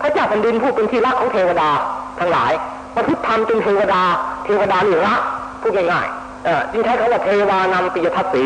[0.00, 1.70] พระเจ้าแผ่นดินผู้เป็นที่รักของเทวดา
[2.18, 2.52] ทั้งหลาย
[2.94, 4.02] ประพฤติธรรมเป็นเทวดา
[4.44, 5.20] เทวดานี่รัก
[5.60, 8.44] พูดง่ายๆเออจึงใช้คำว่าเทวานำปิยทัศสี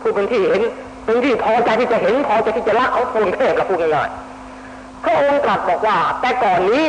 [0.00, 0.60] ผู้เป็นที่เห็น
[1.04, 6.88] เป็นที่พอใจที่จะเห็นพอใจที่จะรักของพระเทพละพูดง่ายๆพระองค์ตรัสบอกว่า แต่ก่อนนี้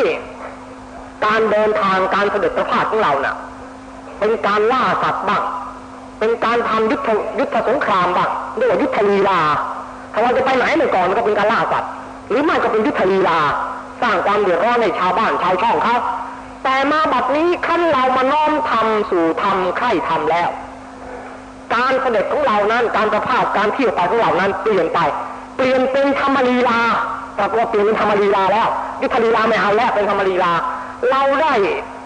[1.25, 3.35] การเดินทางการเสด็จประพาสของเราเน่ะ
[4.19, 5.43] เป็นการล่าสัตว์บ้าง
[6.19, 9.41] เป็นการทำยุทธยุทธสงครามบ้างเรียกว่ายุทธลีลา
[10.13, 11.89] ถ้าเราจะไปไหนเมื่อก่อนก็เป็นการล่าสัตว์
[12.29, 13.39] หรือไม่ก็เป็นยุทธลีลา
[14.01, 15.95] สร้างความเดือดร้อนในชาวบ้านชาวช่องเขา
[16.63, 20.49] แต่มาบัดนี้ขั้นเรามาน้อมทำสู่ทำใคร่ทำแล้ว
[21.73, 24.99] การเสด็จของเรานั้นการประพาสการเที่ยวไปของเรานั้นเปลี่ยนไป
[25.55, 26.79] เปลี่ยนเป็นธรรมลีลา
[27.37, 28.67] ปรากฏว่าเปลี่ยนเป็นธรรมลีลาแล้ว
[29.01, 30.53] ยุทธลีลาไม่เอาแล้วเป็นธรรมลีลา
[31.09, 31.53] เราได้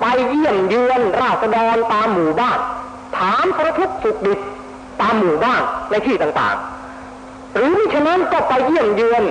[0.01, 2.59] ไปเยี่ยมเยือนราษฎรตามหมู่บ้าน
[3.17, 4.39] ถามสารทุกข์สุขดิบ
[5.01, 5.61] ตามหมู่บ้าน
[5.91, 9.23] ในที่ต่างๆ หรือมิฉะนั้นก็ไปเยี่ยมเยือน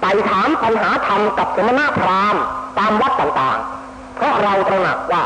[0.00, 2.42] ไปถามปัญหาธรรมกับสมณะพราหมณ์
[2.78, 3.83] ตามวัดต่างๆ
[4.16, 5.24] เพราะเราตระหนักว่า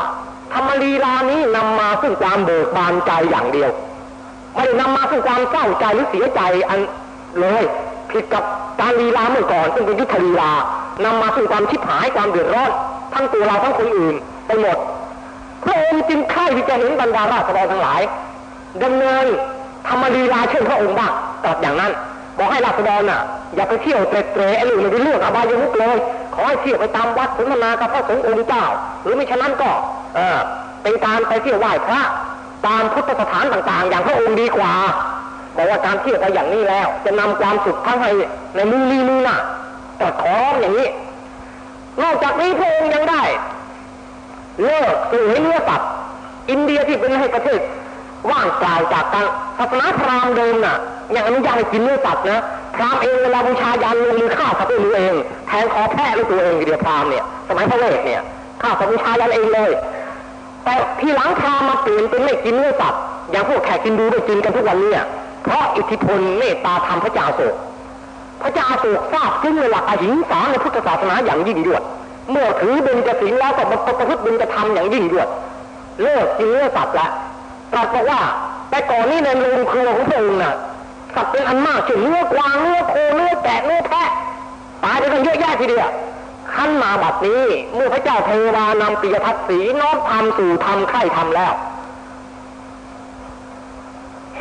[0.53, 3.71] ธรรมลีลานี้นำมาซึ่งความเบิกบานใจอย่างเดียว
[4.53, 6.79] ไม่ได้นำมาซึ่งความเศร้าใจหรือเสียใจอัน
[7.39, 7.63] เลย
[8.11, 8.43] ผิดกับ
[8.79, 10.51] การลีลาเมื่อก่อน ซึ่งเป็นยุทธลีลา
[11.05, 12.71] นำมาซึ่งความชิบหายความเดือดร้อน
[13.13, 14.15] ทั้งตัวเราทั้งคนอื่น
[14.47, 14.77] ไปหมด
[15.63, 18.01] พระองค์จึงใคร่ที่จะเห็นบรรดาราษฎรทั้งหลาย
[18.83, 19.25] ดำเนิน
[19.87, 21.11] ธรรมลีลาเช่นพระองค์บ้าง
[21.43, 21.91] ตรัสอย่างนั้น
[22.39, 23.21] บอกให้ราษฎรน่ะ
[23.55, 25.97] อย่าไปเที่ยวเตะๆไอ้หรือไม่ได้เรื่องอบายมุกเลย
[26.33, 28.65] ขอให้เที่ยวไปตามวัดสนทนากับพระสงฆ์องค์เจ้า
[29.03, 29.71] หรือไม่ฉะนั้นก็
[30.15, 30.39] เออ
[30.83, 32.01] เป็นการไปเที่ยวไหว้พระ
[32.67, 34.73] ตามพุทธสถานต่างๆ อย่างพระองค์ดีกว่า
[35.55, 38.11] บอกว่าการเที่ยวไปอย่างนี้แล้ว จะนำความสุขทั้งให้
[38.55, 39.37] ในมือนี้มือน่ะ
[39.97, 40.87] แต่ขออย่างนี้
[42.03, 43.23] นอกจากนี้พระองค์ยังได้
[44.63, 45.89] เลิกสื่ให้เนื้อสัตว์
[46.49, 47.59] อินเดียที่เป็นให้ประเทศ
[48.29, 49.25] ว่างเปล่าจากการ
[49.57, 50.77] ศาสนาพราหมณ์เดิมน่ะ
[51.15, 52.41] ยังอนุญาตให้กินเนื้อสัตว์นะ
[52.75, 55.15] พราหมณ์เองเวลาบูชายันลงมือฆ่าสัตว์ด้วยมือเอง
[55.47, 58.21] แทงคอแพะด้วยตัวเองเดียวพราหมณ์เนี่ยสมัยพระเวทเนี่ย
[58.61, 59.71] ฆ่าสัตว์บูชายันเองเลย
[60.63, 63.01] แต่ทีหลังพราหมณ์มาเปลี่ยนเป็นไม่กินเนื้อสัตว์
[63.31, 65.03] อย่างพวกแขกกินดูได้กินกันทุกวันเนี่ย
[65.43, 67.55] เพราะอิทธิพลเมตตาธรรมพระเจ้าโศก
[68.41, 71.83] พระเจ้าโศกทราบซึ่งในหลักอหิงสาในพุทธศาสนาอย่างยิ่งยวด
[72.31, 75.27] เมื่อถือเบญจศีลแล้วก็ประพฤติเบญจธรรมอย่างยิ่งยวด
[76.01, 77.07] เลิกกินเนื้อสัตว์ละ
[77.71, 78.21] ตรัสบอกว่า
[78.69, 80.55] แต่ก่อนนี้ในโรงครัวของพระองค์น่ะ
[81.15, 84.09] สัตว์เป็นอันมากเช่นเนื้อกวางเนื้อโคเนื้อแกะเนื้อแพะ
[84.83, 85.91] ตายไปกันเยอะแยะทีเดียว
[86.53, 91.53] ขั้นมาบัดนี้เมื่อพระเจ้าเทวานำปิยทัศสีน้อมทำสู่ทำไข่ทำแล้ว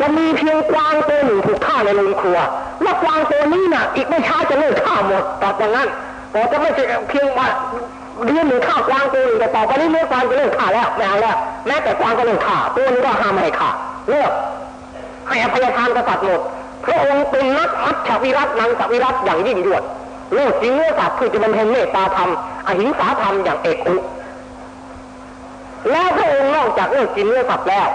[0.01, 2.39] จะมีเพียงกวางตัวหนึ่งถูกฆ่าในโรงครัว
[2.83, 5.89] และกวางตัวนี้น่ะ อีกไม่ช้าจะเลิกฆ่าหมดตอบอย่างนั้น
[6.35, 7.49] บอกจะไม่เพียงว่า
[8.27, 13.71] เดือนหนึ่งฆ่ากวางตัวหนึ่งแต่ต่อไปนี้เนื้อกวางจะเลิกฆ่าแล้วไม่เอาแล้ว แม้แต่กวางก็เลิกฆ่าตัวนี้ก็ห้ามไม่ให้ฆ่า
[14.11, 14.31] เลิก
[15.29, 16.41] ให้อภัยทานกษัตริย์หมด
[16.85, 19.83] พระองค์เป็นนักมัจฉวิรัตนังสวิรัตอย่างยิ่งยวด
[20.35, 22.31] เลิกจริงเนื้อสัตว์เพื่อจะบำเพ็ญเมตตาธรรม
[22.67, 23.97] อหิงสาธรรมอย่างเอกอุ
[25.91, 27.87] แล้วพระองค์นอกจากเลิกกินเนื้อสัตว์แล้ว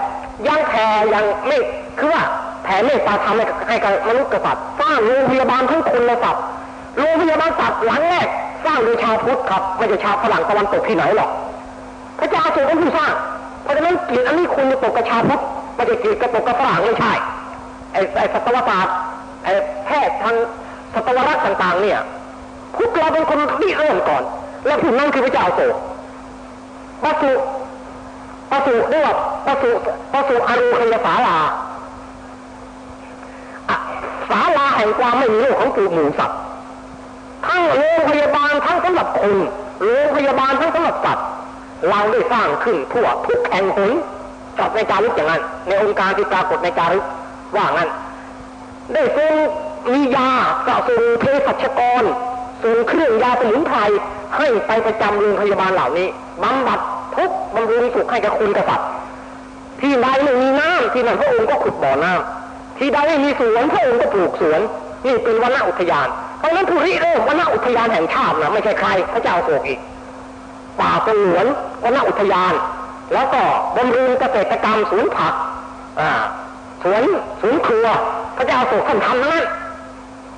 [0.46, 1.58] ยังแผ่ยังไม่
[1.98, 2.22] คือว่า
[2.64, 6.42] แผ่เมตตาธรรมให้กับให้กับมนุษย์กษัตริย์สร้างโรงพยาบาลทั้งคนและสัตว์
[6.98, 8.28] โรงพยาบาลสัตว์หลังแรก
[8.66, 11.30] สร้างโดยชาวพุทธครับไม่ใช่ชาวฝรั่งตะวันตกที่ไหนหรอก
[12.18, 13.12] พระเจ้าทรงเป็นผู้สร้าง
[13.62, 15.42] เพราะฉะนั้นกียรติอันนี้คุณจะตกกับชาวพุทธ
[15.74, 17.12] ไม่ใช่กียรติกับตกกับฝรั่งไม่ใช่
[17.92, 18.94] ไอ้ไอ้สัตวศาสตร์
[19.44, 19.52] ไอ้
[19.84, 20.34] แพทย์ทาง
[20.94, 22.00] สัตวรักษ์ต่าง ๆ เนี่ย
[22.76, 24.22] พวกเราเป็นคนริเริ่มก่อน
[24.66, 25.74] และผู้นั้นคือพระเจ้าโศก
[27.02, 27.32] ปสุ
[28.50, 29.70] ปสุเรียกว่าปสุ
[30.12, 31.36] ปสุอรูคยสาลา
[33.70, 33.76] อะ
[34.30, 36.38] ศาลาแห่งความไม่มีโลกของปู่หมูสัตว์
[37.46, 39.34] ทั้งโรงพยาบาลทั้งสำหรับคน
[39.82, 41.26] โรงพยาบาลทั้งสำหรับสัตว์
[41.88, 43.92] เราได้สร้างขึ้นทั่วทุกแห่งหน
[44.58, 47.04] กับในจารึกอย่างนั้น ในองค์การที่ปรากฏในจารึก
[47.56, 47.88] ว่างั้น
[48.92, 49.32] ได้ทรง
[49.92, 50.30] มียา
[50.66, 52.04] สะส่งเภสัชกร
[52.62, 53.78] ส่งเครื่องยาสมุนไพร
[54.36, 56.08] ให้ไปประจำโรงพยาบาลเหล่านี้
[56.42, 56.78] บำบัด
[57.16, 58.88] ทุกบำรุงสุขให้กับคุณกษัตว์
[59.80, 64.60] ที่ใดไม่มีน้ำที่นั่นพระองค์ก็ขุดบ่อน้ำที่ใดไม่มีสวนพระองค์ก็ปลูกสวน
[65.06, 69.80] นี่เป็นวนอุทยานเพราะนั้นผู้ริเริ่มวนอุทยานแห่งชาตินะไม่ใช่ใครพระเจ้าโศกอีก
[70.80, 71.46] ป่าสงวน
[71.82, 72.54] วนอุทยาน
[73.12, 73.42] แล้วก็
[73.76, 75.34] บำรุงเกษตรกรรมสวนผัก
[76.00, 76.12] อ่า
[76.82, 77.02] สวน
[77.40, 77.86] สวนครัว
[78.36, 79.38] พระเจ้าโศกท่านทำนั้น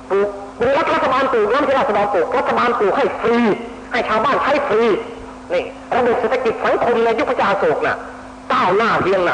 [0.09, 0.27] ปลูก
[0.57, 3.39] เป็นรัฐรัฐบาลปลูกน้ำที่รัฐบาลปลูกรัฐบาลปลูกให้ฟรี
[3.91, 4.83] ให้ชาวบ้านใช้ฟรี
[5.53, 5.63] นี่
[5.95, 7.97] ระบบเศรษฐกิจสังคมในยุคพระเจ้าโศกน่ะ
[8.53, 9.33] ก้าวหน้าเพียงไหน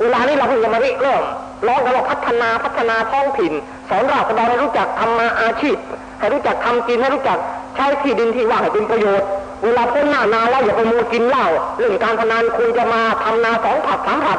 [0.00, 1.22] เวลานี้เราเพิ่งจะมาริเริ่ม
[1.66, 3.52] ร้องกันว่าพัฒนาพัฒนาท้องถิ่น
[3.88, 5.76] สอนราษฎรให้รู้จักทำมาอาชีพ
[6.18, 7.38] ให้รู้จักทำกินให้รู้จัก
[7.76, 9.26] ใช้ที่ดินที่ว่างให้เป็นประโยชน์
[9.64, 14.38] เวลาพ้นหน้านาแล้วอย่าไปมัวกินเหล้าเรื่องการพนันคุณจะมาทำนาสองผัดสามผัด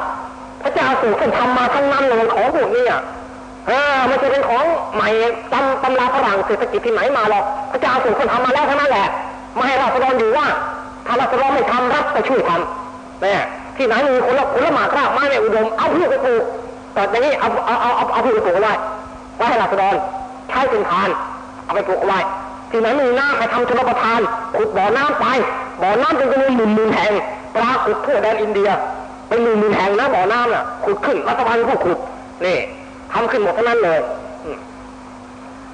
[0.64, 3.02] พระเจ้าโศกท่านทำมาทั้งนั้นเลยของพวกนี้อะ
[4.08, 5.10] ไม่ใช่เป็นของใหม่
[5.54, 9.08] ตำตำราฝรั่งเศรษฐกิจที่ไหนมาหรอกพระเจ้าโศกท่านทำมาแล้วทั้งนั้นแหละ
[9.56, 10.48] ไม่ให้ราษฎรอยู่ว่า
[11.08, 13.44] ถ้าราษฎรไม่ทำรัฐจะช่วยทำเนี่ย
[13.78, 16.44] ที่ไหนมีคนละคนละหมากรากไม้ในอุดมเอาพืชไปปลูก
[16.94, 18.74] แต่ในนี้เอาเอาเอาเอาพืชไปปลูกเอาไว้
[19.38, 19.96] ไว้ให้ราษฎร
[20.50, 21.10] ใช้เป็นทาน
[21.64, 22.20] เอาไปปลูกไว้
[22.72, 24.20] ที่ไหนมีน้ำให้ทำชลประทาน
[24.56, 25.26] ขุดบ่อน้ำไป
[25.82, 27.12] บ่อน้ำเป็นจำนวนหมื่นหมื่นแห่ง
[27.56, 28.70] ปรากฏทั่วแดนอินเดีย
[29.30, 31.98] เป็นหมื่นหมื่นแห่งนะบ่อน้ำน่ะขุดขึ้นรัฐบาลผู้ขุด
[32.46, 32.58] นี่
[33.14, 34.00] ทำขึ้นหมดทั้งนั้นเลย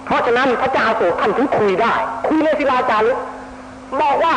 [0.06, 1.94] เพราะฉะนั้นพระเจ้าโศกท่านถึงคุยได้
[2.28, 3.18] คุยในศิลาจารึก
[4.02, 4.36] บอกว่า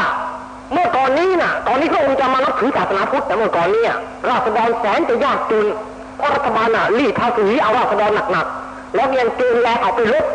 [0.72, 3.84] เมื่อก่อนนี้น่ะ ตอนนี้พระองค์จะมานับถือศาสนาพุทธแต่เมื่อก่อนเนี้
[4.28, 5.66] ราษฎรแสนจะยากจน
[6.18, 8.63] เพราะรัฐบาลน่ะรีดภาษีเอาราษฎรหนักๆ
[8.94, 10.26] แล้วยังเกณฑ์แรงเอาไปรบ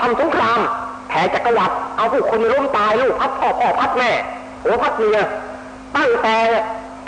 [0.00, 0.60] ทำสงคราม
[1.08, 4.10] แผ่จักรวรรดิเอาผู้คนล้มตายลูกพัดพ่อพ่อพัดแม่
[4.62, 5.18] หัวพัดเมีย
[5.96, 6.36] ตั้งแต่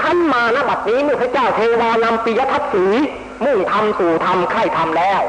[0.03, 2.85] ขั้นมาณบัดนี้เมื่อพระเจ้าเทวานำปิยทัศสี
[3.45, 5.21] มุ่งทำสู่ทำใครทำแล้ว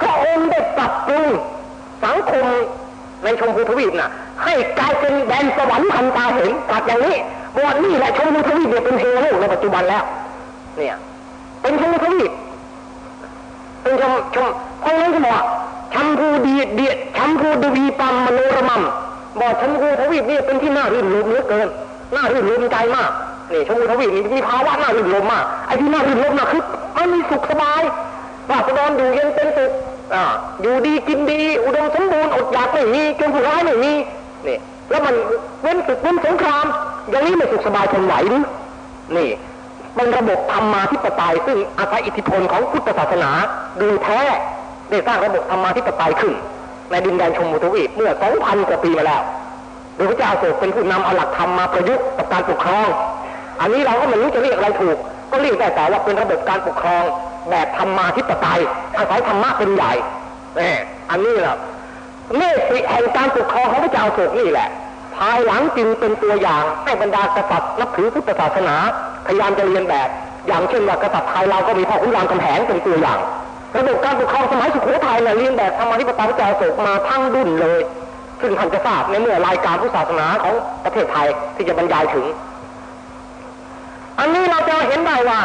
[0.00, 1.26] พระองค์ได้ปรับปรุง
[2.04, 2.46] สังคม
[3.24, 4.10] ในชมพูทวีปน่ะ
[4.44, 7.16] ให้กลายเป็นแดนสวรรค์ทันตาเห็นกลับอย่างนี้
[7.54, 10.04] บอกว่านี่แหละชมพูทวีปเนี่ยเป็นเทวโลกในปัจจุบันแล้ว
[10.78, 10.96] เนี่ย
[11.62, 12.30] เป็นชมพูทวีป
[13.84, 14.48] เป็นชมชม
[14.80, 15.42] เพราะงั้นก็บอก
[15.94, 18.82] ชัมพูดีเดียชัมพูดวีปัมมโนรมัม
[19.40, 21.68] บอกชมพูทวีปนี่เป็นที่น่ารื่นรมเหลือเกิน
[22.14, 23.10] น่ารื่นรมใจมาก
[23.52, 26.62] นี่ชมพูทวีปนี่มีภาวะน่ารื่นรมมากไอ้ที่น่ารื่นรมน่ะคือ
[26.96, 27.82] มันมีสุขสบาย
[28.50, 29.70] ราษฎรอยู่เย็นเป็นสุข
[30.14, 30.24] อ่า
[30.62, 33.92] อยู่ดีกินดี อุดมสมบูรณ์อดอยากไม่มีจนผู้ร้ายไม่มี
[34.46, 34.58] นี่
[34.90, 35.14] แล้วมัน
[35.62, 36.64] เว้นศึกเว้นสงคราม
[37.10, 38.42] อย่างนี้ไม่สุขสบายทนไหวหรือ
[39.16, 39.28] นี่
[39.96, 43.30] เป็นระบบธรรมาธิปไตยซึ่งอาศัยอิทธิพลของพุทธศาสนา
[43.80, 44.20] ดูแท้
[44.90, 46.34] ได้สร้างระบบธรรมาธิปไตยขึ้น
[46.90, 49.22] ในดินแดนชมพูทวีปเมื่อ 2,000 กว่าปีมาแล้ว
[49.96, 52.88] โดยพระเจ้าโศกเป็นผู้นำเอาหลักธรรมมาประยุกต์กับการปกครอง
[53.60, 54.96] อันนี้เราก็ไม่รู้จะเรียกอะไรถูก
[55.30, 57.04] ก็เรียกได้แต่ว่าเป็นระบบการปกครอง
[57.50, 58.60] แบบธรรมาธิปไตย
[58.96, 59.92] อาศัยธรรมะเป็นใหญ่
[60.56, 60.70] แน่
[61.10, 61.56] อันนี้แหละ
[62.36, 64.68] เมตติแห่งการปกครองของพระเจ้าโศกนี่แหละ
[65.18, 68.76] ภายหลังจึงเป็นตัวอย่างให้บรรดากษัตริย์นับถือพุทธศาสนา
[69.26, 70.08] พยายามจะเรียนแบบ
[70.46, 73.18] อย่างเช่นว่ากษัตริย์ไทยเราก็มีพ่อขุนรามคำแหงเป็นตัวอย่าง
[73.76, 77.80] ระบบการปกครองสมัยสุโขทัยเนี่ยเรียนแบบธรรมาธิปไตยพระเจ้าโศกมาทั้งดุนเลย
[78.40, 82.26] ซึ่งท่านจะทราบในเมื่อรายการพุทธศาสนาของประเทศไทยที่จะบรรยายถึง
[84.18, 85.40] อันนี้เราจะเห็นได้ว่า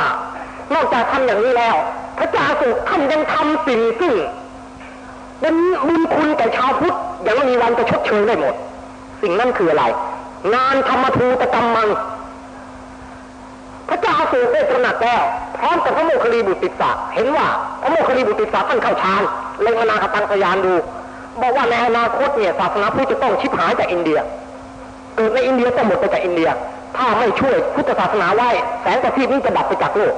[0.73, 1.75] นอกจากทำอย่างนี้แล้ว
[2.17, 4.13] พระเจ้าอโศกท่านยังทำสิ่งซึ่ง
[5.41, 5.55] เป็น
[5.87, 8.55] บุญคุณแก่ชาวพุทธยังไม่มีวันจะชดเชยได้หมด
[9.21, 9.83] สิ่งนั้นคืออะไร
[10.55, 11.89] งานธรรมทูตกรรมมัง
[13.89, 15.21] พระเจ้าอโศกได้ตระหนักแล้ว
[15.57, 17.47] พร้อมกับพระโมคคัลลีบุตรติสสะเห็นว่า
[17.81, 19.21] พระโมคคัลลีบุตรติสสะท่านเข้าฌาน
[19.61, 20.73] เล็งอนาคตังสยานดู
[21.41, 24.19] บอกว่าในอนาคตเนี่ยศาสนาพุทธจะต้องชิบหายจากอินเดีย
[25.15, 26.49] เกิดในอินเดียต้องหมดไปจากอินเดีย
[26.97, 28.49] ถ้าไม่ช่วยพุทธศาสนาไว้
[28.81, 30.13] แสงประทีปนี้จะดับไปจากโลก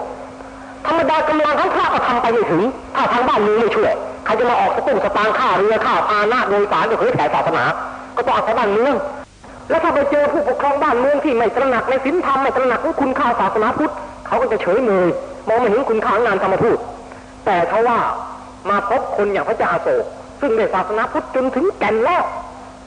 [0.86, 2.64] ธรรมดากำลังทั้งพระก็ทำไปไม่ถึง
[2.96, 3.92] ถ้าทางบ้านเมืองไม่ช่วย
[4.26, 7.64] ใครจะมาออกสตุ้งสตางค์ค่าเรือค่าพาหนะโดยสารจะเผยแผ่ศาสนา
[8.17, 8.95] ก็ต้องอาศัยบ้านเมือง
[9.69, 13.93] แล้วถ้าไปเจอผู้ปกครองบ้านเมืองที่ไม่ตระหนักในศีลธรรมไม่ตระหนักในคุณค่าศาสนาพุทธ
[14.28, 15.08] เขาก็จะเฉยเมย
[15.47, 16.78] มองไม่เห็นคุณค่างานธรรมทูต
[17.45, 18.00] แต่เขาว่า
[18.69, 20.04] มาพบคนอย่างพระเจ้าโศก
[20.41, 22.24] ซึ่งได้ศาสนาพุทธจนถึงแก่นแล้ว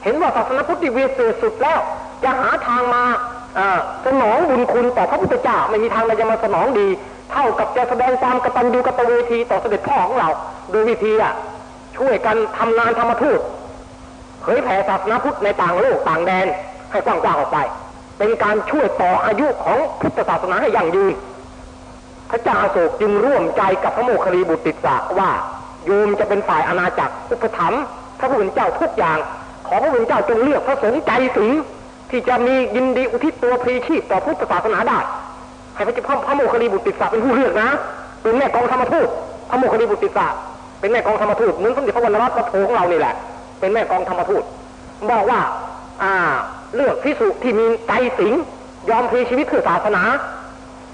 [0.03, 1.79] เห็นว่าศาสนาพุทธที่เวเศษสุดแล้ว
[2.23, 3.03] จะหาทางมา
[3.57, 3.59] อ
[4.05, 6.87] สนองบุญคุณต่อพระพุทธเจ้าไม่มีทางใดจะมาสนองดี
[7.31, 10.29] เท่ากับจะแสดงความกตัญญูกตเวทีต่อเสด็จพ่อของเรา
[10.71, 11.33] โดยวิธีอะ
[11.97, 13.39] ช่วยกันทำงานธรรมทูต
[14.45, 16.47] เผยแผ่ศาสนาพุทธในต่างโลกต่างแดน
[16.91, 17.57] ให้กว้างๆออกไป
[18.17, 21.13] เป็นการช่วยต่ออายุของพุทธศาสนาให้ยั่งยืน
[22.31, 25.29] พระเจ้าโศกจึงร่วมใจกับพระโมคคัลลีบุตรติสสะว่า
[25.85, 27.83] โยมจะเป็นฝ่ายอาณาจักรอุปถัมภ์
[28.19, 29.17] พระผู้เป็นเจ้าทุกอย่าง
[29.67, 31.51] ขอพระผู้เป็นเจ้าจงเลือกพระสงฆ์ใจสิง
[32.09, 34.99] ที่จะมียินดีอุทิศตัวพรีชีพต่อพุทธศาสนาได้
[35.75, 37.69] ให้พระเจ้าพระโมคคัลลีบุตรติสสะเป็นผู้เลือกนะ
[38.21, 39.07] เป็นแม่กองธรรมทูต
[39.49, 40.27] พระโมคคัลลีบุตรติสสะ
[40.79, 43.15] เป็นแม่กองธรรมทูตเหมือนสมเด็จพระวรรณรัตน์พระโทของเรานี่แหละ
[43.59, 44.43] เป็นแม่กองธรรมทูต
[45.11, 45.41] บอกว่า
[46.03, 46.13] อ่า
[46.75, 48.33] เลือกพิสุที่มีใจสิง
[48.89, 50.03] ยอมพลีชีวิตเพื่อศาสนา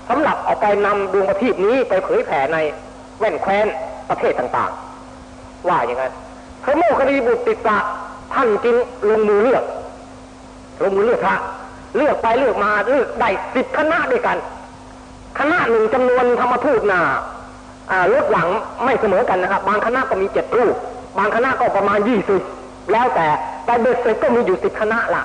[0.10, 2.58] สำหรับเอาไปนำดวงประทีปนี้ไปเผยแผ่ใน
[3.20, 3.68] แว่นแคว้น
[4.10, 6.14] ประเทศต่างๆ ว่าอย่างนั้น
[6.64, 7.78] พระโมคคัลลีบุตรติสสะ
[8.34, 8.76] ท่านจึง
[9.10, 9.64] ลงมือเลือก
[10.84, 11.36] ลงมือเลือกพระ
[11.98, 14.38] เลือกไปเลือกมาเลือกได้สิบคณะด้วยกัน
[15.40, 17.02] คณะหนึ่งจำนวนธรรมทูตนา
[18.10, 18.50] เลดหลัง
[18.84, 20.76] ไม่เสมอกันนะครับ บางคณะก็มีเจ็ดรูป
[21.18, 22.42] บางคณะก็ประมาณยี่สิบ
[22.92, 23.28] แล้วแต่
[23.66, 25.24] แต่เบ็ดเสร็จก็มีอยู่สิบคณะละ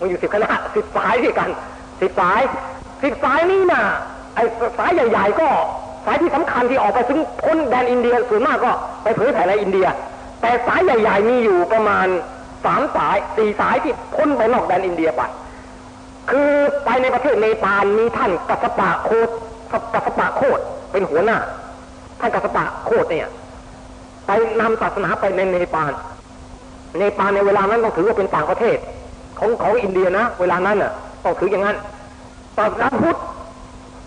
[0.00, 1.48] มีอยู่สิบคณะสิบสายด้วยกัน
[2.00, 2.40] สิบสาย
[3.02, 3.82] สิบสายนี่นะ
[4.34, 4.42] ไอ้
[4.78, 5.48] สายใหญ่ๆก็
[6.06, 9.86] สายที่สำคัญที่ออกไปถึงพ้นแดนอินเดียส่วนมากก็ไปเผยแผ่ในอินเดีย
[10.40, 12.06] แต่สายใหญ่ ๆ มีอยู่ประมาณ
[12.64, 15.22] สามสายสี่สายที่พ้นไปนอกแดนอินเดียไป
[16.30, 16.50] คือ
[16.84, 19.28] ไปในประเทศเนปาลมีท่านกัสปะโคต
[19.94, 20.60] กัสปะโคต
[20.92, 21.38] เป็นหัวหน้า
[22.20, 23.28] ท่านกัสปะโคตเนี่ย
[24.28, 25.92] ไปนำศาสนาไปในเนปาล
[26.98, 28.76] เนปาลในเวลานั้นต้องถือว่าเป็นต่างประเทศ
[29.38, 30.92] ของของอินเดียนะ เวลานั้นน่ะ
[31.24, 31.76] ต้องถืออย่างนั้น
[32.56, 33.18] ศาสนาพุทธ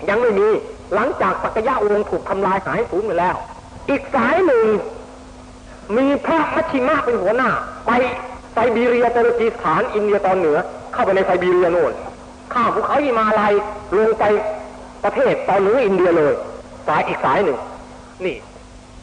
[0.10, 0.48] ยังไม่มี
[0.94, 3.36] หลังจากสักยะวงศ์ถูกทำลายหายสูญไปแล้ว
[3.90, 4.66] อีกสายหนึ่ง
[5.98, 7.50] มีพระมัชชิมะเป็นหัวหน้า
[7.88, 7.92] ไป
[8.54, 10.58] ไซบีเรียตุรกีสถานอินเดียตอนเหนือ
[10.94, 11.94] เข้าไปในไซบีเรียโน่น
[12.54, 13.54] ข้ามภูเขาหิมาลัย
[13.98, 14.24] ลงไป
[15.04, 16.34] ประเทศตอนเหนืออินเดียเลย
[16.88, 17.58] สายอีกสายหนึ่ง
[18.26, 18.36] นี่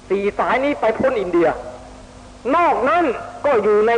[0.08, 1.48] สี่สายนี้ไปพ้นอินเดีย
[2.56, 3.04] นอกนั้น
[3.44, 3.92] ก็อยู่ใน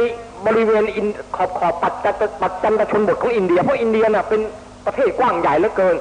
[0.46, 2.10] บริเวณอินขอบขอบปัจจั
[2.42, 4.40] ปัจจันตชนบทของอินเดีย เพราะอินเดียน่ะเป็น
[4.86, 5.96] ประเทศกว้างใหญ่เหลือเกิน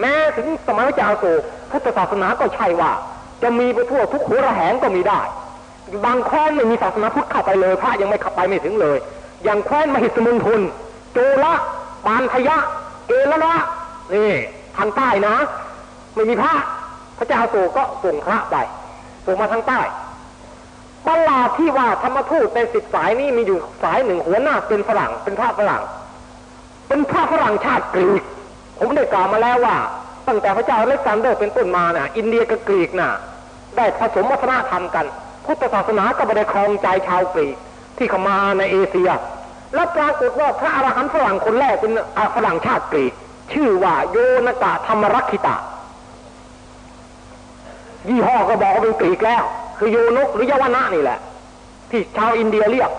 [0.00, 2.92] แม้ถึงสมัยพระเจ้าโศกพุทธศาสนาก็ใช่ว่า
[3.42, 5.20] จะมีไปทั่วทุกหัวระแหงก็มีได้
[6.04, 8.98] บางแคว้นไม่มีศาสนาพุทธเข้าไปเลยพระยังไม่เข้าไปไม่ถึงเลย
[9.44, 10.60] อย่างแคว้นมหิสมุนทน
[11.12, 11.54] โจละ
[12.06, 12.56] ปานทยะ
[13.08, 13.54] เอละละ
[14.14, 14.32] นี่
[14.76, 15.34] ทางใต้นะ
[16.14, 16.52] ไม่มีพระ
[17.18, 18.56] พระเจ้าอโศกก็ส่งพระไป
[19.26, 19.80] ส่งมาทางใต้
[21.06, 25.82] ประหลาดที่ว่าธรรมทูตในสิบสายนี้มีอยู่สายหนึ่งหัวหน้าเป็นฝรั่ง เป็นพระฝรั่ง
[26.88, 28.22] เป็นพระฝรั่งชาติกรีก
[28.78, 29.76] ผมได้กล่าวมาแล้วว่า
[30.28, 33.10] ตั้งแต่พระเจ้าอเล็กซานเดอร์เป็นต้นมาน่ะ อินเดียกับกรีกน่ะ
[33.76, 35.06] ได้ผสมวัฒนธรรมกัน
[35.44, 37.56] พุทธศาสนาก็ไม่ได้ครองใจชาวกรีก
[37.98, 39.10] ที่เข้ามาในเอเชีย
[39.74, 41.92] แล้วปรากฏว่าพระอรหันต์ฝรั่งคนแรกเป็น
[42.36, 43.12] ฝรั่งชาติกรีก
[43.52, 45.56] ชื่อว่าโยนกะธรรมรักขิตะ
[48.08, 49.42] ยี่ห้อก็บอกว่าเป็นกรีกแล้ว
[49.78, 51.18] คือโยนกหรือยวนะนี่แหละ
[51.90, 52.90] ที่ชาวอินเดียเรียก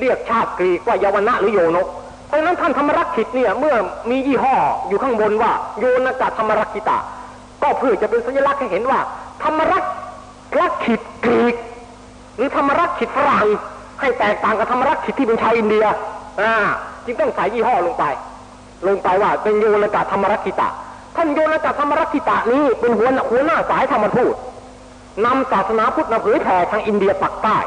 [0.00, 1.88] เรียกชาติกรีกว่ายวนะหรือโยนก
[2.28, 3.74] เพราะนั้นท่านธรรมรักขิตเนี่ยเมื่อ
[4.10, 4.54] มียี่ห้อ
[4.88, 6.98] อยู่ข้างบนว่าโยนกะธรรมรักขิตะ
[7.62, 9.00] ก็เพื่อจะเป็นสัญลักษณ์ให้เห็นว่า
[9.42, 9.84] ธรรมรัก
[10.60, 11.54] รักขิตกรีก
[12.36, 13.46] หรือธรรมรักขิตฝรั่ง
[14.00, 15.84] ให้แตกต่างกับธรรมรักขิตที่เป็นชาวอินเดีย
[16.40, 16.54] อ่า
[17.04, 18.04] จึงต้องใส่ยี่ห้อลงไป
[18.86, 20.68] ลงไปว่าเป็นโยนกะธรรมรักขิตะ
[21.18, 24.34] ท่านโยนกธรรมรักขิตะนี้เป็นหัวหัวหน้าสายธรรมทูต
[25.24, 27.58] นำศาสนาพุทธมาเผยแผ่ทางอินเดียปักใต้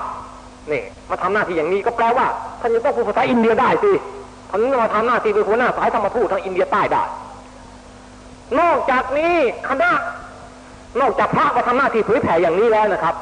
[0.72, 2.28] นี่มาทำหน้าที่อย่างนี้ก็แปลว่า
[2.60, 3.92] ท่านจะต้องพูดภาษาอินเดียได้สิ
[4.50, 7.04] ท่านมาทำหน้าที่เป็นหัวหน้าสายธรรมทูตทางอินเดียใต้ได้
[8.60, 9.36] นอกจากนี้
[9.70, 9.92] คณะ
[11.00, 13.16] นอกจากพระมาทำหน้าที่เผยแผ่อย่างนี้แล้วนะครับ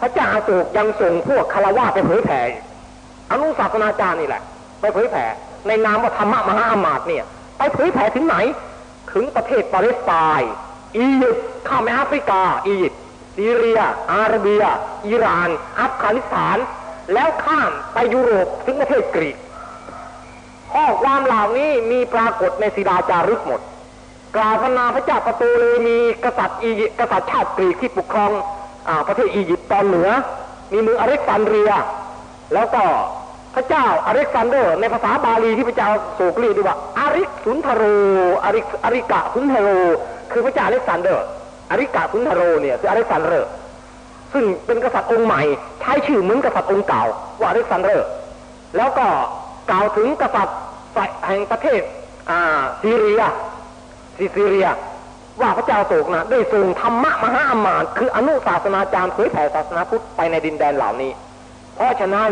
[0.00, 2.40] พระเจ้าอโศกยังส่งพวกคารวะไปเผยแผ่
[3.30, 4.42] อนุศาสนาจารย์นี่แหละ
[4.80, 5.24] ไปเผยแผ่
[5.66, 7.24] ในนามว่าธรรมะมหาอมาตย์เนี่ย
[7.58, 8.36] ไปเผยแผ่ถึงไหน
[9.12, 10.52] ถึงประเทศปาเลสไตน์
[10.96, 13.00] อียิปต์ข้ามแอฟริกา อียิปต์
[13.36, 13.80] ซีเรีย
[14.12, 14.62] อาระเบีย
[15.08, 15.48] อิหร่าน
[15.80, 16.56] อัฟกานิสถาน
[17.12, 19.36] แล้วข้ามไปยุโรปถึงประเทศกรีก
[20.72, 23.60] ข้อความเหล่านี้มีปรากฏในศิลาจารึกหมด
[24.36, 28.32] กล่าวพนาพระเจ้าประตูเลยมีกษัตริย์อียิปต์กษัตริย์ชาติกรีกที่ปกครอง
[28.88, 30.08] อประเทศอียิปต์ตอนเหนือ
[30.72, 31.72] มีเมืองอเล็กซานเดรีย
[32.54, 32.82] แล้วก็
[33.54, 37.84] พระเจ้าอเล็กซานเดอร์ ในภาษาบาลีที่พระเจ้าอโศกเรียกว่าอาริกสุนทโร
[38.44, 39.68] อาริกอาริกะสุนทโร
[40.32, 41.24] คือพระเจ้าอเล็กซานเดอร์
[41.70, 43.48] อาริกะสุนทโรเนี่ยคืออเล็กซานเดอร์
[44.32, 45.42] ซึ่งเป็นกษัตริย์องค์ใหม่
[45.80, 47.04] ใช้ชื่อเหมือนกษัตริย์องค์เก่า
[47.40, 48.06] ว่าอเล็กซานเดอร์
[48.76, 49.06] แล้วก็
[49.70, 50.58] กล่าวถึงกษัตริย์
[51.26, 51.82] แห่งประเทศ
[52.82, 53.22] ซีเรีย
[54.36, 54.68] ซีเรีย
[55.40, 61.12] ว่าพระเจ้าโศกนะได้ส่งธรรมะมหาอมาตย์คืออนุศาสนาจารย์เผยแผ่ศาสนาพุทธไปในดินแดนเหล่านี้
[61.74, 62.30] เพราะฉะนั้น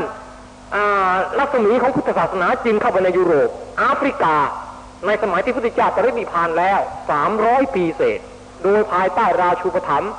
[1.39, 3.49] รัศมีของพุทธศาสนาจึงเข้าไปในยุโรป
[3.79, 4.37] แอฟริกา
[5.07, 6.79] ในสมัยที่พุทธเจ้าปรินิพานแล้ว
[7.11, 8.21] สามร้อยปีเศษ
[8.63, 10.13] โดยภายใต้ราชูปถัมภ์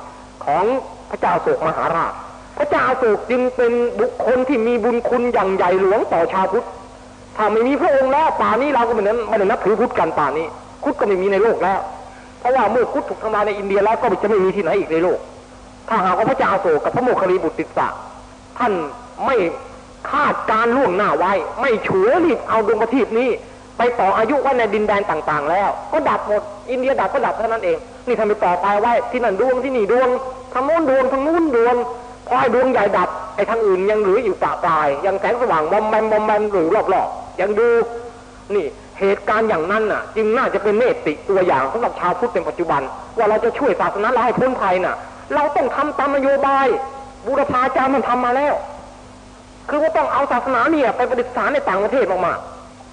[0.44, 0.64] ของ
[1.10, 2.12] พระเจ้าโศกมหาราช
[2.58, 6.66] พระเจ้าโศกจึงเป็นบุคคลที่มีบุญคุณอย่างใหญ่หลวงต่อชาวพุทธ
[7.36, 10.46] ถ้าไม่มีพระองค์แล้วป่านี้เราก็ไม่ได้ไม่ได้นับถือพุทธกันป่านี้
[10.82, 11.80] พุทธก็ไม่มีในโลกแล้ว
[12.40, 15.18] เพราะว่าเมื่อพุทธถูกทำลายในอินเดียแล้วก็จะไม่มีที่ไหนอีกในโลก
[15.88, 17.88] ถ้าหากว่าพระเจ้าโศกกับพระโมคคัลลีบุตรติสสะ
[18.58, 18.72] ท่าน
[19.26, 19.36] ไม่
[20.10, 23.30] คาดการล่วงหน้าไว้ ไม่ฉวยรีบเอาดวงประทีปนี้
[23.78, 30.08] ไปต่ออายุไว้ในดินแดนต่างๆ แล้ว ก็ดับหมดอินเดียดับก็ดับเท่านั้นเอง นี่ทำไปต่อไปไว้ที่นั่นดวงที่นี่ดวง
[30.52, 31.74] ทางโน้นดวงทางนู้นดวง
[32.26, 37.68] พอไอ้ดวงใหญ่ดับไอ้ทางอื่นยังเหลืออยู่ปะปลาย ยังแสงสว่างบอมแบมบอมแบมหรือรอบๆยังดู
[38.54, 38.66] นี่
[39.00, 42.82] เหตุการณ์อย่างนั้นน่ะ จึงน่าจะเป็นเมตติตัวอย่างสำหรับชาวพุทธเป็นปัจจุบัน
[43.16, 44.96] ว่าเราจะช่วยศาสนาเราให้พ้นภัยน่ะ
[45.34, 46.66] เราต้องทำตามนโยบาย
[47.26, 48.54] บูรพาจารย์มันทำมาแล้ว
[49.70, 52.38] คือว่าต้องเอาศาสนาเนี่ยไปประดิษฐานในต่างประเทศมาก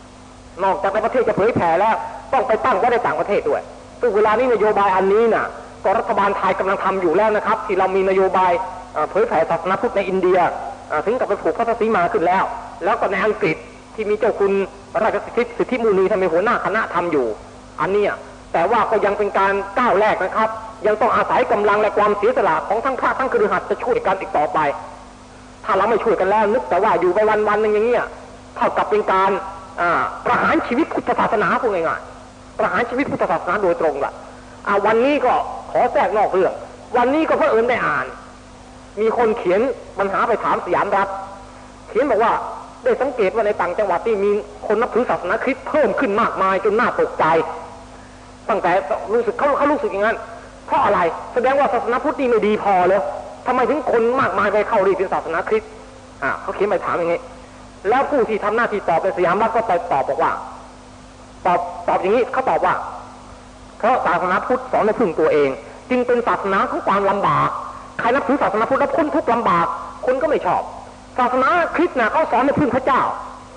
[0.04, 1.96] ๆนอกจากในประเทศจะเผยแผ่แล้ว
[2.34, 3.62] ต้องไปตั้งไว้ในต่างประเทศด้วย
[4.02, 5.46] ซึ่งเวลานี้นโยบายอันนี้น่ะ
[5.84, 8.52] ก็รัฐบาลไทยกำลังทำอยู่แล้วนะครับ ที่เรามีนโยบาย
[9.10, 10.40] เผยแผ่ศาสนาพุทธในอินเดีย
[11.06, 12.44] ถึงกับไปผูกพระศรีมาขึ้นแล้ว
[12.84, 13.58] แล้วก็ในอังกฤษ
[13.96, 14.52] ที่มีเจ้าคุณ
[15.04, 17.28] ราชสิทธิสิทธิมูนีทำเป็นหัวหน้าคณะทำอยู่
[17.82, 18.12] อันเนี้ย
[18.54, 20.50] แต่ว่าก็ยังเป็นการก้าวแรกนะครับ
[20.88, 24.60] ยังต้องอาศัยกำลังและความเสียสละของทั้งพระทั้งครือขัดจะช่วยกันอีกต่อไป
[25.68, 28.06] ถ้าเราไม่ช่วยกันแล้วนึกแต่ว่าอยู่ไปวันวันหนึ่งอย่างเงี้ย
[28.56, 29.32] เท่ากับเป็นการ
[29.82, 29.84] อ
[30.26, 34.14] ประหารชีวิตพุทธศาสนาพูดง่ายๆประหารชีวิตพุทธศาสนาโดยตรงละ
[34.68, 35.34] อ่าวันนี้ก็
[35.72, 36.54] ขอแทรกนอกเรื่อง
[36.98, 38.06] วันนี้ก็เพื่อเอิญได้อ่าน
[39.02, 39.62] มีคนเขียน
[40.00, 41.08] ปัญหาไปถามสยามรัฐ
[41.90, 42.34] เขียนบอกว่า
[42.84, 44.32] ได้สังเกตว่าในต่างจังหวัดที่มี
[44.68, 47.26] คนนับถือศาสนาคริสต์เพิ่มขึ้นมากมายจนน่าตกใจ
[48.50, 48.72] ตั้งแต่
[49.14, 50.18] รู้สึกเขาเขารู้สึกอย่างนั้น
[50.68, 51.00] เพราะอะไร
[51.34, 53.02] แสดงว่าศาสนาพุทธนี่ไม่ดีพอเลย
[53.48, 55.72] ทำไมถึงคนมากมายไปเข้ารีเป็นศาสนาคริสต์
[56.24, 57.20] อ่าเขาเขียนไปถามอย่างนี้
[57.90, 60.32] แล้วผู้ที่ทำหน้าที่ตอบในสยามรัฐก็ไปตอบบอกว่า
[61.46, 62.76] ตอบตอบอย่างนี้เขาตอบว่า
[63.78, 65.50] เพราะศาสนาพุทธสอนให้พึ่งตัวเอง
[65.90, 67.50] จึงเป็นศาสนาของความลำบาก
[68.00, 69.66] ใครนับถือศาสนาพุทธแล้วพ้นทุกข์ลำบาก
[70.06, 70.62] คนก็ไม่ชอบ
[71.18, 73.02] ศาสนาคริสต์นะเขาสอนให้พึ่งพระเจ้า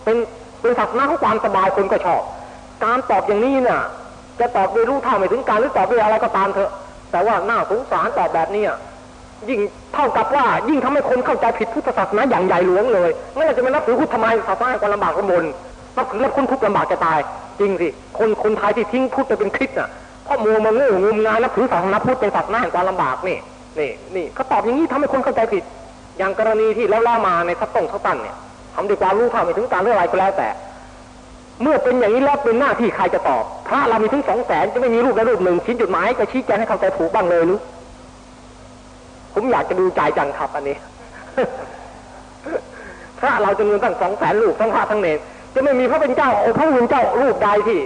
[0.05, 0.17] เป็น
[0.61, 2.23] เป็นศาสนาของความสบายคนก็ชอบ
[2.85, 3.81] การตอบอย่างนี้น่ะ
[4.41, 6.71] จะตอบโดยรู้เท่าไม่ถึงการหรือตอบด้วยอะไรก็ตามเถอะ
[7.11, 8.65] แต่ว่าน่าสงสารตอบแบบนี้
[9.49, 9.61] ยิ่ง
[9.95, 15.45] เท่ากับว่ายิ่งทำให้คนเข้าใจผิดพุทธศาสนาอย่างใหญ่หลวงเลยงั้นเราจะไม่นับถือพุทธทำไมศาสนาความลำบากลำบน
[15.97, 17.19] นับถือแล้วคนทุกข์ลำบากจะตาย
[17.61, 17.89] จริงสิ
[18.19, 19.89] คนคนไทยที่ทิ้งพุทธไปเป็นคริสต์น่ะ
[20.25, 23.39] เพราะมัวมาโง่งมงายนับถือศาสนาพุทธเป็นศาสนาแห่งความลำบากนี่
[23.79, 25.63] นี่นี่เขาตอบอย่างนี้ทำให้คนเข้าใจผิด
[26.19, 28.37] อย่างกรณีที่แล้วล่ามาในทัตตงทัตตันเนี่ย
[28.75, 30.49] ทำด้วยความรู้เท่าไม่ถึงการเรื่องอะไรก็แล้วแต่
[31.63, 37.61] เมื่อเป็นอย่างนี้แล้วเป็นหน้าที่ใครจะตอบพระเรามีถึงสองแสนจะไม่มีรูปใดรูปหนึ่งชิ้นจดหมายจะชี้แจงให้เข้าใจถูกบ้างเลยหรือ
[39.35, 40.77] ผมอยากจะดูใจจังครับอันนี้
[43.19, 45.19] พระเราจำนวนตั้งสองแสนรูปทั้งพระทั้งเนร
[45.55, 47.81] จะไม่มีพระเป็นเจ้าองค์พระผู้เป็นเจ้ารูปใดที่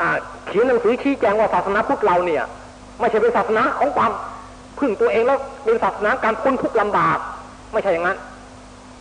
[0.00, 0.16] อ่า
[0.46, 2.42] เขียนหนังสือชี้แจงว่าศาสนาพุทธเราเนี่ย
[3.00, 4.12] ไม่ใช่เป็นศาสนาของความ
[4.78, 7.18] พึ่งตัวเองแล้วเป็นศาสนาการพ้นทุกข์ลำบาก
[7.72, 8.18] ไม่ใช่อย่างนั้น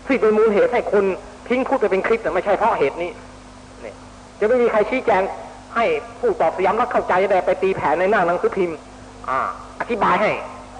[0.08, 1.04] ที่เป็นมูลเหตุให้คน
[1.48, 3.12] ทิ้งพุทธไปเป็นคริสต์น่ไม่ใช่เพราะเหตุนี้
[3.82, 3.96] เนี่ย
[4.40, 5.22] จะไม่มีใครชี้แจง
[5.76, 5.86] ให้
[6.20, 8.78] ผู้ตอบสยามรักเข้าใจจะได้ไปตีแผนในหน้าหนังสือพิมพ์
[9.30, 9.40] อ่า
[9.82, 10.32] อธิบายให้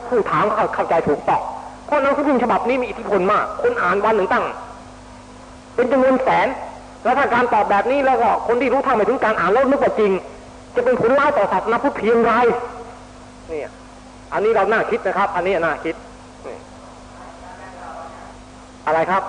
[0.10, 1.42] ผู้ถามเขาเข้าใจถูกต้อง
[1.86, 4.46] เพราะหนังสือพิมพ์ฉบับนี้มีอิทธิพลมาก คนอ่านวันหนึ่งตั้ง
[5.76, 6.48] เป็นจำนวนแสน
[7.04, 10.12] แล้วถ้าการตอบแบบนี้แล้วก็คนที่รู้ท่าไม่ถึงการอ่านแล้วนึกว่าจริง
[10.76, 12.32] จะเป็นผลร้ายต่อศาสนาพุทธเพียงไร
[13.50, 13.70] เนี่ย
[14.34, 15.96] อันนี้เราน่าคิดนะครับ อันนี้น่าคิด
[18.86, 19.24] อะไรครับ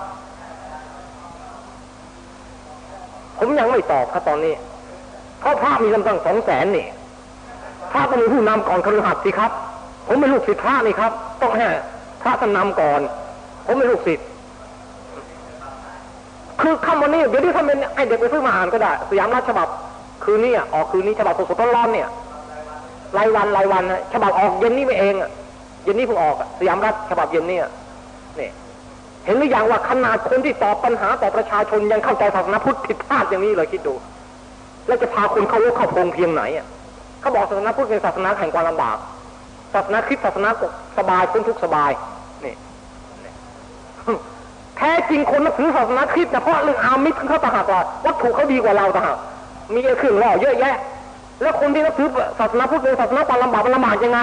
[3.39, 4.55] ผมยังไม่ตอบครับตอนนี้
[5.41, 6.87] เพราะพระมีกำลังสองแสนนี่
[7.93, 9.53] พระต้องมีผู้นำก่อนคฤหัสถ์สิครับ
[10.07, 11.67] ผมเป็นลูกศิษย์พระนี่ครับ ต้องให้
[12.23, 13.01] พระท่านนำก่อน
[13.67, 14.27] ผมเป็นลูกศิษย์
[16.61, 19.69] คือคำวันนี้เดี๋ยวที่ท่านเป็นไอเด็กไปซื้อมาอ่านก็ได้ สยามราชฉบับ
[20.25, 22.09] คืนนี้อะออกคืนนี้ฉบับสดๆร้อนๆเนี่ย
[23.17, 23.83] รายวันรายวัน
[24.13, 25.15] ฉบับออกเย็นนี้ไปเอง
[25.85, 27.67] เย็นนี้เพิ่งออกสยามรัฐฉบับเย็นเนี่ย
[28.39, 28.51] นี่
[29.25, 33.95] เห็นหรือยังว่าขนาดคนที่ตอบปัญหาต่อประชาชนยังเข้าใจศาสนาพุทธผิดพลาดอย่างนี้เลยคิดดู
[34.87, 36.67] แล้วจะพาคนเข้าโลกเข้าพงเพียงไหนอะ
[37.21, 38.97] เขาบอกศาสนาพุทธเป็นศาสนาแห่งความลำบาก
[39.77, 40.51] ศาสนาคริสต์ศาสนา
[40.99, 41.91] สบายพ้นทุกสบาย
[42.45, 42.55] นี่
[44.77, 49.19] แท้จริงคนนับถือศาสนาคริสต์นะเพราะเรื่องอามิสเขาต่างหากว่าวัตถุเขาดีกว่าเราต่างหาก
[49.75, 50.77] มีเครื่องล่อเยอะแยะ
[51.43, 52.09] แล้วคนที่นับถือ
[52.39, 54.21] ศาสนาพุทธเป็นศาสนาความลำบากมันลำบากยังไง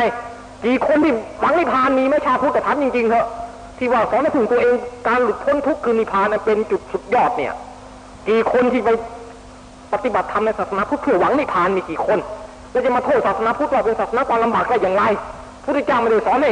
[0.66, 3.28] กี่คนที่หวังนิพพานมีไม่ชาพุทธแต่ถามจริงๆเถอะ
[3.78, 4.76] ที่ว่าสอนให้ถึงตัวเอง
[5.08, 7.54] การหลุดพ้นทุกข์คือนิพพานนั้นเป็นจุดสุดยอดเนี่ย
[8.30, 8.89] กี่คนที่ไป
[9.93, 12.20] ปฏิบัติธรรมในศาสนาพุทธเพื่อหวังนิพพานมีกี่คน
[12.72, 15.04] แล้วจะมาโทษศาสนาพุทธว่าเป็นศาสนาความลำบากได้อย่างไร
[15.64, 16.47] พระพุทธเจ้าไม่ได้สอนใน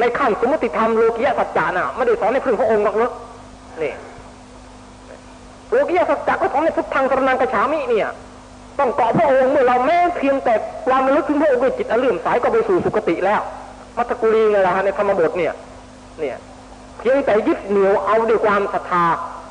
[0.00, 3.12] ในขั้นสมมติธรรมโลกิยสัจจาน่ะไม่ได้สอนในพึ่งพระองค์หรอกเนอะ
[3.82, 3.92] นี่
[5.70, 8.08] โลกิยสัจจะก็สอนในพุทธังสรนังกระฉามิเนี่ย
[8.78, 10.54] ต้องเกาะพระองค์เมื่อเราแม้เพียงแต่
[10.86, 13.40] ความระลึกถึงพระองค์ด้วยจิตอันเลื่อมใสก็ไปสู่สุคติแล้ว
[13.96, 15.52] มัตตกุลีไงล่ะฮะในธรรมบทเนี่ย
[16.20, 16.36] เนี่ย
[16.98, 19.04] เพียงแต่ยึดเหนี่ยวเอาด้วยความศรัทธา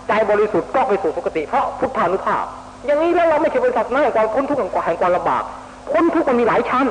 [0.07, 2.45] ใจบริสุทธิ์ก็ไปสู่สุคติเพราะพุทธานุภาพ
[2.85, 5.43] อย่างนี้แล้วเราไม่ใช่เป็นศาสนาแห่งความพ้นทุกข์แห่งควาแห่งความลำบาก
[5.91, 6.85] พ้นทุกข์มันมีหลายชั้น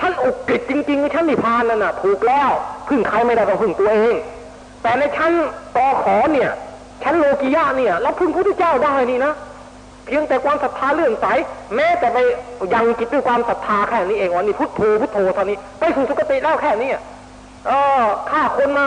[0.00, 2.50] ชั้นอุกฤษจริงๆชั้นนิพพานนั่นน่ะ ถูกแล้ว
[2.88, 4.14] พึ่งใครไม่ได้ต้องพึ่งตัวเอง
[4.82, 5.32] แต่ในชั้น
[5.76, 6.50] ตอขอเนี่ย
[7.02, 9.32] ชั้นโลกิยะเนี่ยเราพึ่งพระพุทธเจ้าได้นี่นะ
[10.06, 11.26] เพียงแต่ความศรัทธาเลื่อมใส
[11.74, 12.18] แม้แต่ไป
[12.74, 16.90] ยังจิตด้วยความศรัทธาแค่นี้เองวันนี้พุทโธพุทโธเท่านี้ไปสู่สุคติแล้วแค่นี้
[17.66, 18.84] เออฆ่าคนมา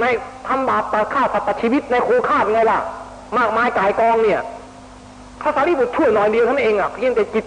[0.00, 0.04] ใน
[0.48, 2.78] ทำบาปต่ฆ่าสัตว์ชีวิตในโคฆ่าเป็นไงล่ะ
[3.38, 4.40] มากมายกายกองเนี่ย
[5.40, 7.44] พระสารีบุตรช่วยหน่อยเดียวท่านั้นเองอะเพียงแต่จิต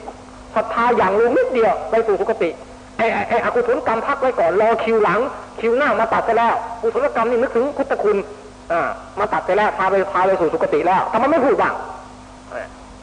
[0.55, 2.49] ศรัทธาอย่างลงนิดเดียวไปสู่สุคติ
[2.97, 5.19] ไอ้ไอ้อกุศลกรรมพักไว้ก่อนรอคิวหลัง
[5.59, 8.17] คิวหน้ามาตัดไปแล้วกุศลกรรมนี่นึกถึงพุทธคุณ
[8.71, 8.89] อ่า
[9.19, 11.73] มาตัดไปแล้วพาไปพาไปสู่สุคติแล้วทำไมไม่พูดบ้าง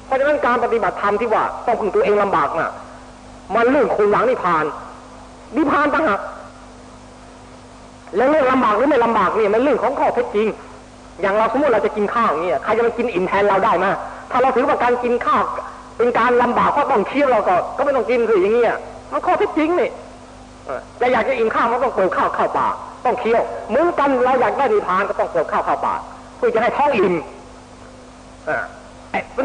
[0.06, 2.70] เพราะฉะนั้นการปฏิบัติธรรมที่ว่าต้องพึ่งตัวเองลำบากน่ะ
[3.54, 4.64] มันเรื่องคนหลังนิพพาน
[5.56, 6.20] นิพพานต่างหาก
[8.16, 10.48] แล้วเรื่องลำบากหรือไม่ลำบากเนี่ยมันเรื่องของข้อเท็จจริง
[11.20, 13.90] อย่างเราสมมติเราจะกินข้าวเนี่ยใครจะมากินอิ่มแทนเราได้มา
[14.30, 15.42] ถ้าเราถือว่าการกินข้าว
[15.98, 18.76] เป็นการลำบากก็ต้องเคี้ยวเราก็ก็ไม่ต้องกินคืออย่างเงี้ย
[19.12, 19.90] มันข้อท็จจริงนี่
[20.98, 26.00] แต่อยากจะอิ่มข้าวมันต้องเปิดข้าวเข้าปากต้องเคี้ยวเหมือนกันเราอยากได้นิพพานก็ต้องเปิดข้าวเข้าปาก
[26.36, 27.14] เพื่อจะให้ท้องอิ่ม
[28.48, 28.58] อ่า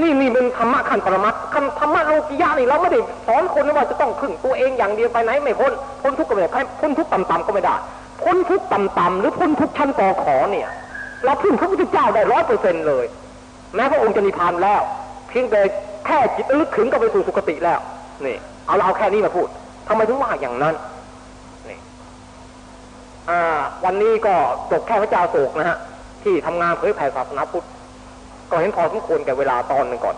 [0.03, 1.41] นี่นี่เป็นธรรมะขั้นปรมัตถ์
[1.79, 6.49] ธรรมะโลกิยะนี่เราไม่ได้สอนคนว่าจะต้องพึ่งตัวเองอย่างเดียวไปไหนไม่พ้นพ้นทุกข์ก็ไม่ได้
[6.79, 7.75] พ้นทุกข์ต่ำๆก็ไม่ได้
[8.23, 10.67] พ้นทุกข์ต่ำๆหรือพ้นทุกข์ชั้นต่อขอเนี่ย
[11.25, 13.05] เราพึ่งพระพุทธเจ้าได้ร้อยเปอร์เซ็นต์เลย
[13.75, 14.81] แม้พระองค์จะนิพพานแล้ว
[15.29, 15.61] เพียงแต่
[16.05, 17.79] แค่จิตลึกถึงก็ไปสู่สุคติแล้ว
[18.25, 18.37] นี่
[18.67, 19.47] เอาเราเอาแค่นี้มาพูด
[19.87, 20.75] ทำไมถึงว่าอย่างนั้น
[21.69, 21.77] นี่
[23.29, 23.41] อ่า
[23.85, 24.33] วันนี้ก็
[24.71, 25.77] จบแค่พระเจ้าโศกนะฮะ
[26.23, 27.65] ที่ทำงานเผยแผ่ศาสนาพุทธ
[28.51, 30.15] ก็เห็นพอสมควรแก่เวลาตอนหนึ่งก่อน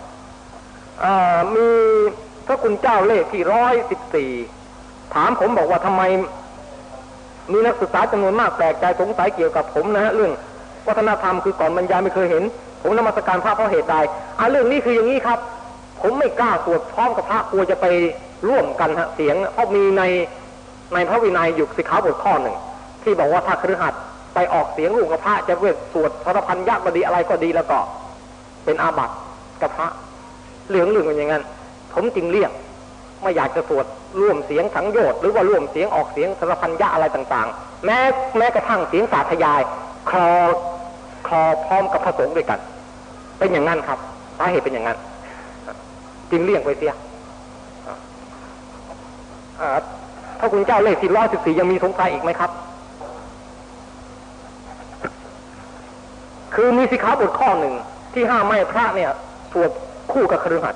[1.04, 1.68] อ่ามี
[2.48, 4.32] พระคุณเจ้าเลขที่ร้อยสิบสี่
[5.14, 6.04] ถามผมบอกว่าทำไม
[7.52, 10.32] มีนักศึกษาจำนวนมากแปลกใจสงสัยเกี่ยวกับผมนะฮะเรื่อง
[10.88, 12.44] วัฒนธรรมคือก่อนบรรยายไม่เคยเห็น
[12.82, 13.96] ผมนมัสการพระเพราะเหตุใด
[14.38, 15.40] อ่าเรื่องนี้คืออย่างนี้ครับ
[16.02, 17.86] ผมไม่กล้าสวดพร้อมกับพระกลัวจะไป
[18.48, 20.04] ร่วมกันฮะเสียงเพราะมีใน
[20.94, 22.56] ในพระวินัยอยู่สิกขาบทข้อหนึ่ง
[23.04, 23.94] ที่บอกว่าถ้าครือขัด
[24.34, 27.78] ไปออกเสียงร่วมกับพระจะเวทสวดพระพันยักษ์ก็ดีอะไรก็ดีแล้วก็
[28.66, 29.16] เป็นอาบัติ
[29.62, 29.88] กับพระ
[30.68, 31.44] เหลืองเหลืองอย่างนั้น
[31.94, 32.52] ผมจึงเรียก
[33.22, 33.86] ไม่อยากจะสวด
[34.20, 37.98] ร่วมเสียงสังโยชน์หรือว่าร่วมเสียงออกเสียงสารพันยะอะไรต่างๆ แม้
[38.38, 39.62] แม้กระทั่งเสียงสาธยาย
[40.10, 40.30] คลอ
[41.28, 42.60] คลอพร้อมกับพระสงฆ์ด้วยกัน
[43.40, 44.00] เป็นอย่างนั้นครับ
[44.38, 44.98] สาเหตุเป็นอย่างนั้น
[46.32, 46.94] จึงเลี่ยงไปเสีย
[50.40, 52.52] ถ้าคุณเจ้าเลขสี่ร้อยสิบสี่ยังมีสงสัยอีกไหมครับ
[56.56, 57.74] คือมีสิขาบทข้อหนึ่ง
[58.14, 59.12] ที่ห้ามไม่พระเนี่ย
[59.52, 59.72] สวด
[60.12, 60.76] คู่กับครือขัด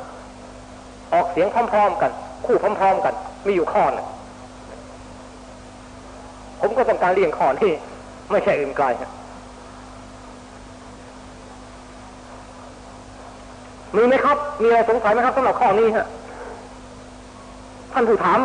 [1.14, 2.12] ออกเสียงพร้อมๆกัน
[2.46, 3.14] คู่พร้อมๆกัน
[3.48, 4.08] มีอยู่ข้อนึ่ง
[6.60, 7.72] ผมก็ต้องการเลี่ยงข้อที่
[8.32, 8.86] ไม่ใช่อื่นไกล
[13.96, 16.08] มีไหมครับ มีอะไรสงสัยไหมครับสำหรับข้อนี้ฮะ
[17.94, 18.40] ท่านผู้ถาม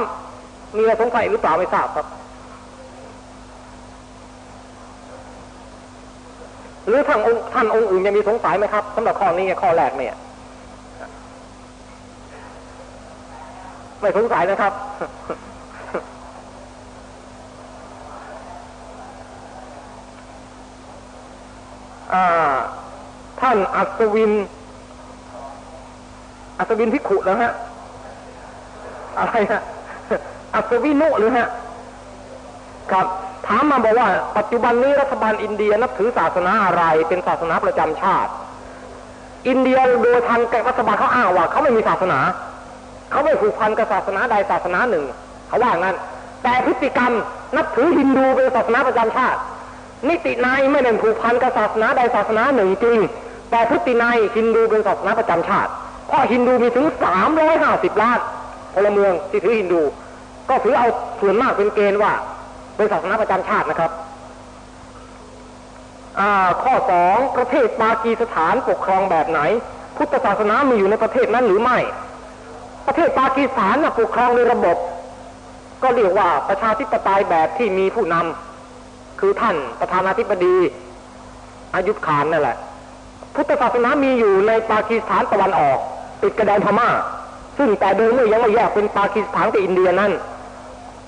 [0.76, 2.06] มีอะไรสงสัยหรือเปล่าไม่ทราบครับ
[6.88, 10.14] หรือท่านองค์ท่านองค์อื่นยังมีสงสัยไหมครับสำหรับข้อนี้ข้อแรกเนี่ย
[14.00, 14.72] ไม่สงสัยนะครับ
[23.40, 24.32] ท่านอัศวิน
[26.58, 27.52] อัศวินพิขุแล้วฮะ
[29.18, 29.62] อะไรฮะ
[30.54, 31.48] อัศวินุหรือฮะ
[32.90, 33.06] ครับ
[33.46, 38.30] ถามมาบอกว่า ปัจจุบันนี้รัฐบาลอินเดียนับถือศาสนาอะไร เป็นศาสนาประจำชาติ
[39.48, 42.18] อินเดียโดยทางรัฐบาลเขาอ้างว่าเขาไม่มีศาสนา
[43.10, 45.04] เขาไม่ผูกพันกับศาสนาใดศาสนาหนึ่ง
[45.48, 45.96] เขาว่างั้น
[46.42, 47.12] แต่พฤติกรรม
[47.56, 49.38] นับถือฮินดูเป็นศาสนาประจำชาติ
[50.08, 52.98] นิตินายไม่ได้ผูกพันกับศาสนาใดศาสนาหนึ่งจริง
[53.50, 55.70] แต่พฤตินายฮินดูเป็นศาสนาประจำชาติ
[56.08, 58.18] เพราะฮินดูมีถึงสามร้อยห้าสิบล้าน
[58.74, 59.82] พลเมืองที่ถือฮินดู
[60.48, 60.88] ก็ถือเอา
[61.20, 62.12] ส่วนมากเป็นเกณฑ์ว่า
[62.76, 63.90] เป็นศาสนาประจำชาตินะครับ
[66.62, 69.40] ข้อสองประเทศปากีสถานปกครองแบบไหน
[69.96, 71.78] พุทธศาสนามีอยู่ในประเทศนั้นหรือไม่
[72.86, 74.76] ประเทศปากีสถานปกครองในระบบ
[75.82, 80.56] ก็เรียกว่าประชาธิปไตยแบบที่มีผู้นำคือท่านประธานาธิบดี
[81.74, 82.56] อายุขานนั่นแหละ
[83.34, 85.78] พุทธศาสนามีอยู่ในปากีสถานตะวันออก
[86.22, 86.88] ติดกระดานพม่า
[87.58, 90.12] ซึ่งแต่เดิมเมื่อยังไม่แยกเป็นปากีสถานกับอินเดียนั้น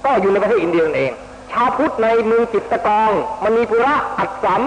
[0.05, 1.12] ก็อยู่ในประเทศอินเดียนั่นเอง
[1.53, 3.12] ชาวพุทธในเมืองจิตตกอง
[3.44, 4.62] มันมีปุระอัดสัม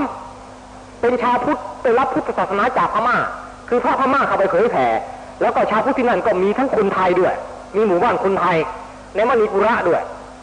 [1.01, 3.17] เป็นชาวพุทธไปรับพุทธศาสนาจากพม่า
[3.69, 4.88] คือพระพม่าเข้าไปเผยแผ่
[5.41, 7.34] แล้วก็ชาวพุทธที่นั่นก็มีทั้งคนไทยด้วย
[7.75, 8.57] มีหมู่บ้านคนไทย
[9.15, 10.01] ในมณีปุระด้วย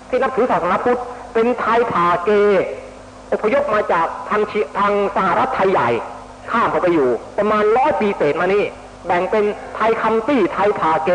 [0.08, 1.00] ที่นับถือศาสนาพุทธ
[1.34, 2.30] เป็นไทยผาเก
[3.32, 4.42] อพยพมาจากทาง
[4.78, 5.88] ทางสหรัฐไทยใหญ่
[6.50, 8.64] ข้ามเข้าไปอยู่ ประมาณร้อยปีเศษมานี่
[9.06, 11.10] แบ่งเป็นไทยคัมตี้ไทยผาเก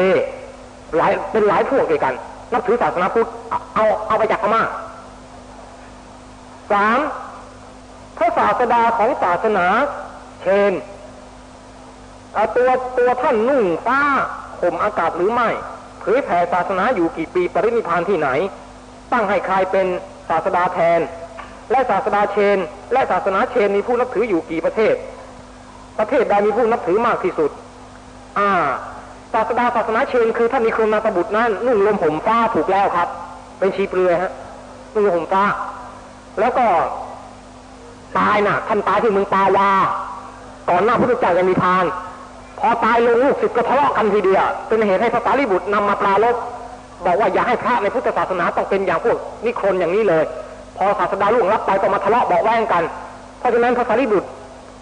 [0.95, 2.13] หลายเป็นหลายพวกเดียวกัน
[2.53, 3.29] นับถือศาสนาพุทธ
[3.75, 4.63] เอาเอาไปจากพม่า
[6.71, 6.99] สาม
[8.17, 9.65] พระศาสดาของศาสนา
[10.41, 10.73] เชน
[12.55, 14.01] ตัวตัวท่านนุ่งฟ้า
[14.61, 15.49] ห่มอากาศหรือไม่
[16.01, 18.29] เผยแผ่ศาสนาอยู่กี่ปีปรินิพานที่ไหน
[19.11, 19.87] ตั้งให้ใครเป็น
[20.29, 20.99] ศาสดาแทน
[21.71, 22.57] และศาสดาเชน
[22.93, 24.95] และศาสนาเชนมีผู้นับถืออยู่กี่ประเทศ
[25.99, 27.51] ประเทศใดมีผู้นับถือมากที่สุด
[28.39, 28.51] อ่า
[29.35, 33.07] ศาสดาศาสนาเชนคือท่านมีครนาตบุตรนั่นนุ่งลมผมฟ้าถูกแล้วครับ
[33.59, 34.31] เป็นชีเปลือยฮะ
[34.93, 35.43] นุ่งลมผมฟ้า
[36.39, 36.65] แล้วก็
[38.17, 39.69] ตายนะ่ะ ท่านตายที่เมืองปาวา
[40.69, 41.85] ก่อนหน้าพุทธเจ้าจะมีพาน
[42.59, 46.35] พอตายลงลูกศิษย์ก็ทะเลาะกันทีเดียวเป็นเหตุให้พระสารีบุตรนำมาปราลบ
[47.05, 50.23] บอกว่าอย่าให้พระในพุทธศาสนาต้องเป็นอย่างพวกนิครนอย่างนี้เลย
[50.77, 52.83] พอศาสดาล่วงรับไปต้อมาทะเลาะบอกแว้งกัน
[53.39, 54.29] เพราะฉะนั้นพระสารีบุตร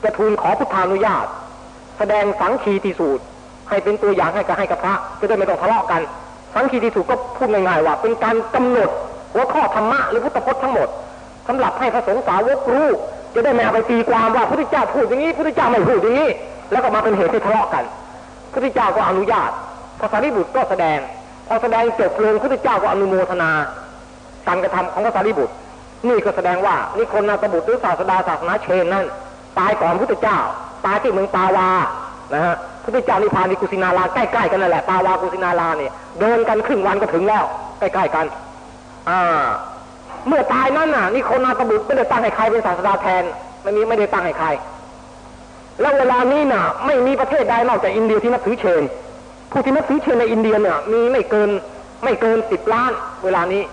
[0.03, 1.25] จะทูลขอพุทธานุญาต
[1.97, 3.23] แสดงสังคีติสูตร
[3.69, 6.01] ให้เป็นตัวอย่างให้กับให้กับพระจะได้ไม่ต้องทะเลาะกัน
[6.53, 8.89] สังคีติสูตรก็พูดง่ายๆว่า เป็นการกำหนด
[9.33, 10.87] หัวข้อธรรมะหรือพุทธพจน์ทั้งหมด
[11.47, 12.87] สำหรับให้พระสงฆ์สาวกรู้
[13.33, 16.29] จะได้ไม่เอาไปตีความว่าพระพุทธเจ้าพูดอย่างนี้พระพุทธเจ้าไม่พูดอย่างนี้
[16.71, 17.83] แล้วก็มาเป็นเหตุให้ทะเลาะกัน
[18.51, 19.51] พระพุทธเจ้าก็อนุญาต
[19.99, 20.99] พระสารีบุตรก็แสดง
[21.47, 23.51] พอแสดงจบลงพระพุทธเจ้าก็อนุโมทนา
[24.47, 25.53] การกระทำของพระสารีบุตร
[26.07, 29.05] นี่ก็แสดงว่านี่คนนาตบุตรหรือศาสดาศาสนาเชนนั่น
[29.59, 30.39] ตายก่อนพระพุทธเจ้า
[30.85, 31.69] ตายที่เมืองปาวา
[32.33, 37.43] นะฮะ พระพุทธเจ้านิพพานในกุสินาราใกล้ๆกันนั่นแหละปาวากุสินาราเนี่ยเดินกันครึ่งวันก็ถึงแล้ว
[37.79, 38.25] ใกล้ๆกัน
[39.09, 39.21] อ่า
[40.27, 43.23] เมื่อตายนั่นน่ะนี่คนนาตบุตรไม่ได้ตั้งให้ใครเป็นศาสดาแทน
[43.63, 44.47] ไม่มีไม่ได้ตั้งให้ใคร
[45.81, 48.83] แล้วเวลานี้น่ะ ไม่มีประเทศใดนอกจากอินเดียที่นับถือเชน
[49.51, 51.49] ผู้ที่นับถือเชนในอินเดียเนี่ยมีไม่เกิน
[52.03, 52.91] ไม่เกินสิบล้าน
[53.23, 53.63] เวลานี้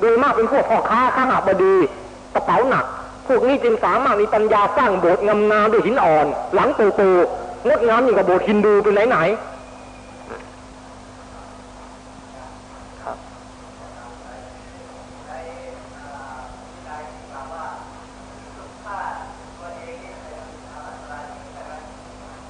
[0.00, 1.74] โดยมากเป็นพวกพ่อค้าข้าหาบดี
[2.34, 2.84] กระเป๋าหนัก
[3.26, 9.54] พวกนี้จึงสามารถมีปัญญาสร้างโบสถ์งามนาด้วยหินอ่อน หลังโตๆ งดงามยิ่งกว่าโบสถ์ฮินดูเป็นไหนๆ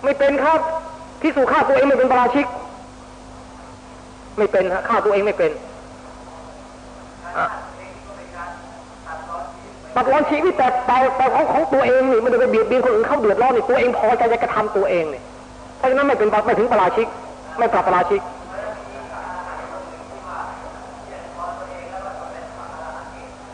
[0.05, 0.61] ไม่เป็นครับ
[1.21, 2.47] ที่สู่ฆ่าตัวเองไม่เป็นปราชิก
[4.39, 5.51] ไม่เป็นฮะฆ่าตัวเองไม่เป็น
[9.95, 15.23] ตัดรอนชีวิตแต่แต่แต่ของของตัวเองนี่มันจะไปเบียดเบียนคนอื่นเขาเดือดร้อนนี่ตัวเองพอใจจะกระทำตัวเองนี่
[15.79, 17.07] เพราะฉะนั้นไม่เป็นไม่ถึงปราชิก
[17.59, 18.23] ไม่ปรับปราชิก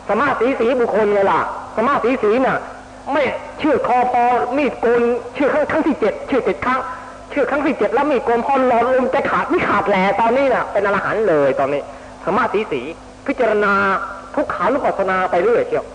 [0.07, 1.39] สมาสีสีบุคคลไงล่ะ
[1.75, 2.57] สมาสีสีน่ะ
[3.13, 3.23] ไม่
[3.59, 4.23] เชื่อคอพอ
[4.57, 5.01] มีดโกน
[5.33, 6.79] เชื่อครั้งครั้งที่เจ็ดเชื่อเจ็ดครั้ง
[7.29, 11.81] เชื่อครั้งที่เจ็ดแล้วมีดโกนพอหลอดลมจะขาดไม่ขาดแหล่ตอนนี้น่ะ เป็นอรหันต์เลยตอนนี้
[12.25, 12.81] สมาธิสี
[13.27, 13.73] พิจารณา
[14.35, 15.85] ทุกขานุปัสนาไปเรื่อยเชียว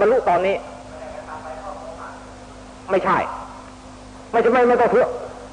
[0.00, 0.56] บรรลุตอนนี้
[2.90, 3.18] ไม่ใช่
[4.30, 5.06] ไม่จะไม่ไม่ต้องเพื่อ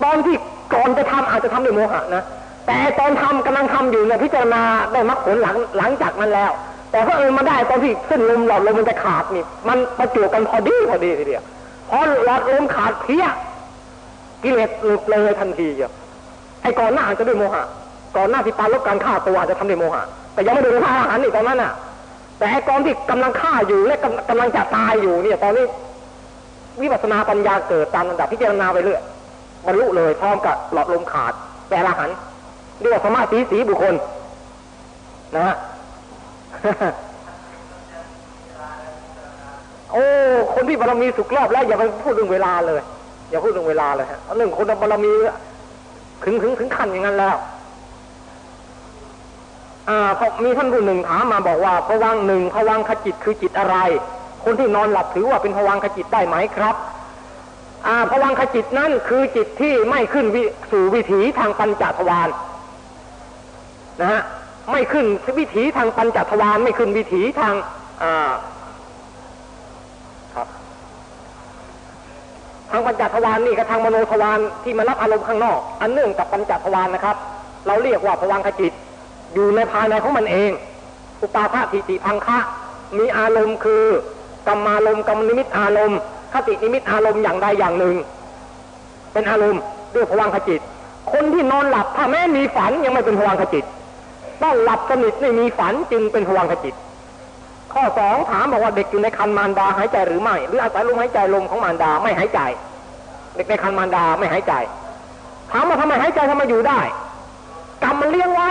[0.03, 0.35] ตอนที่
[0.73, 2.23] ก่อนจะทำอาจจะทำด้วยโมหะนะ
[2.67, 4.61] แต่ตอนทำกำลังทำอยู่เนี่ยพิจารณา
[4.93, 6.51] ได้มรรคผลหลังหลังจากนั้นแล้ว
[6.91, 11.43] แต่ถ้าเออมาได้ตอนที่เส้นลมหลอดลมมันจะขาดนี่มันประจวบกันพอดีพอดีทีเดียว
[11.89, 13.25] พอหลอดลมขาดเพี้ย
[14.43, 15.91] กิเลสหลุดเลยทันทีอะ
[16.61, 17.63] ไอ้ก่อนหน้าอาจจะด้วยโมหะ
[18.17, 21.71] ก่อนหน้าที่ปาลบการฆ่าตัวอาจจะทำด้วยโมหะ แต่ยังไม่ได้ฆ่าอาหารนี่ตอนนั้นน่ะ
[22.37, 23.97] แต่ไอ้กอนที่กำลังฆ่าอยู่และ
[24.29, 25.65] กำลังจะตายอยู่เนี่ยตอนนี้
[26.81, 29.01] วิปัสนาปัญญาเกิดตามระดับพิจารณาไปเรื่อย
[29.65, 31.33] บรรลุเลยพร้อมกับหลอดลมขาด
[31.69, 32.09] แต่ละหัน
[32.79, 33.95] เรียกว่าสมาธิสีบุคคล
[35.35, 35.55] นะฮะ
[39.91, 40.05] โอ้
[40.53, 42.81] คนที่บารมีสุกรอบแล้วอย่าไปพูดเรื่องเวลาเลย
[43.29, 45.13] อย่าพูดเรื่องเวลาเลยฮะเรื่องคนบารมี
[46.23, 47.35] ถึงถึงถึงขั้นอย่างนั้นแล้ว
[50.43, 53.75] มีท่านผู้หนึ่งถามมาบอกว่าพวังหนึ่งพวังขจิตคือจิตอะไร
[54.43, 56.75] คนที่นอนหลับถือว่าเป็นพวังขจิตได้ไหมครับ
[57.87, 60.25] อ่าพวังขจิตนั่นคือจิตที่ไม่ขึ้น
[60.71, 62.29] สู่วิถีทางปัญจทวาร
[64.01, 64.21] นะฮะ
[64.71, 65.05] ไม่ขึ้น
[65.39, 67.55] วิถีทางปัญจทวารไม่ขึ้นวิถีทาง
[70.35, 70.47] ครับ
[72.71, 77.15] ทางปัญจทวารนี่กับทางมโนทวารที่มารับอารมณ์ข้างนอก อันเนื่องกับปัญจทวารนะครับ
[77.67, 78.73] เราเรียกว่าภวังคจิต
[79.33, 80.51] อยู่ในภายในของมันเอง
[81.21, 82.39] อุปาททิติพังคะ
[82.97, 83.85] มีอารมณ์คือ
[84.47, 85.99] กรรมารมณ์กรรมนิมิตอารมณ์
[86.33, 87.95] คตินิมิตอารมณ์อย่างใดอย่างหนึ่ง
[89.13, 89.61] เป็นอารมณ์
[89.95, 90.61] ด้วยภวังคจิต
[91.11, 93.65] คนที่นอนหลับถ้าแม้มีฝันยังไม่เป็นภวังคจิต
[94.43, 96.73] ต้องหลับสนิทไม่มีฝันจึงเป็นพวังขจิต
[97.73, 102.39] ข้อสองถามบอกว่าเด็กอยู่ในคันมารดาหายใจหรือไม่ หรืออาศัยลมหายใจลมของมารดาไม่หายใจ
[103.35, 104.53] เด็กในคันมารดาไม่หายใจ
[105.51, 106.79] ถามว่าทำไมหายใจทำไมอยู่ได้
[107.83, 108.49] กรรมมันเลี้ยงไว้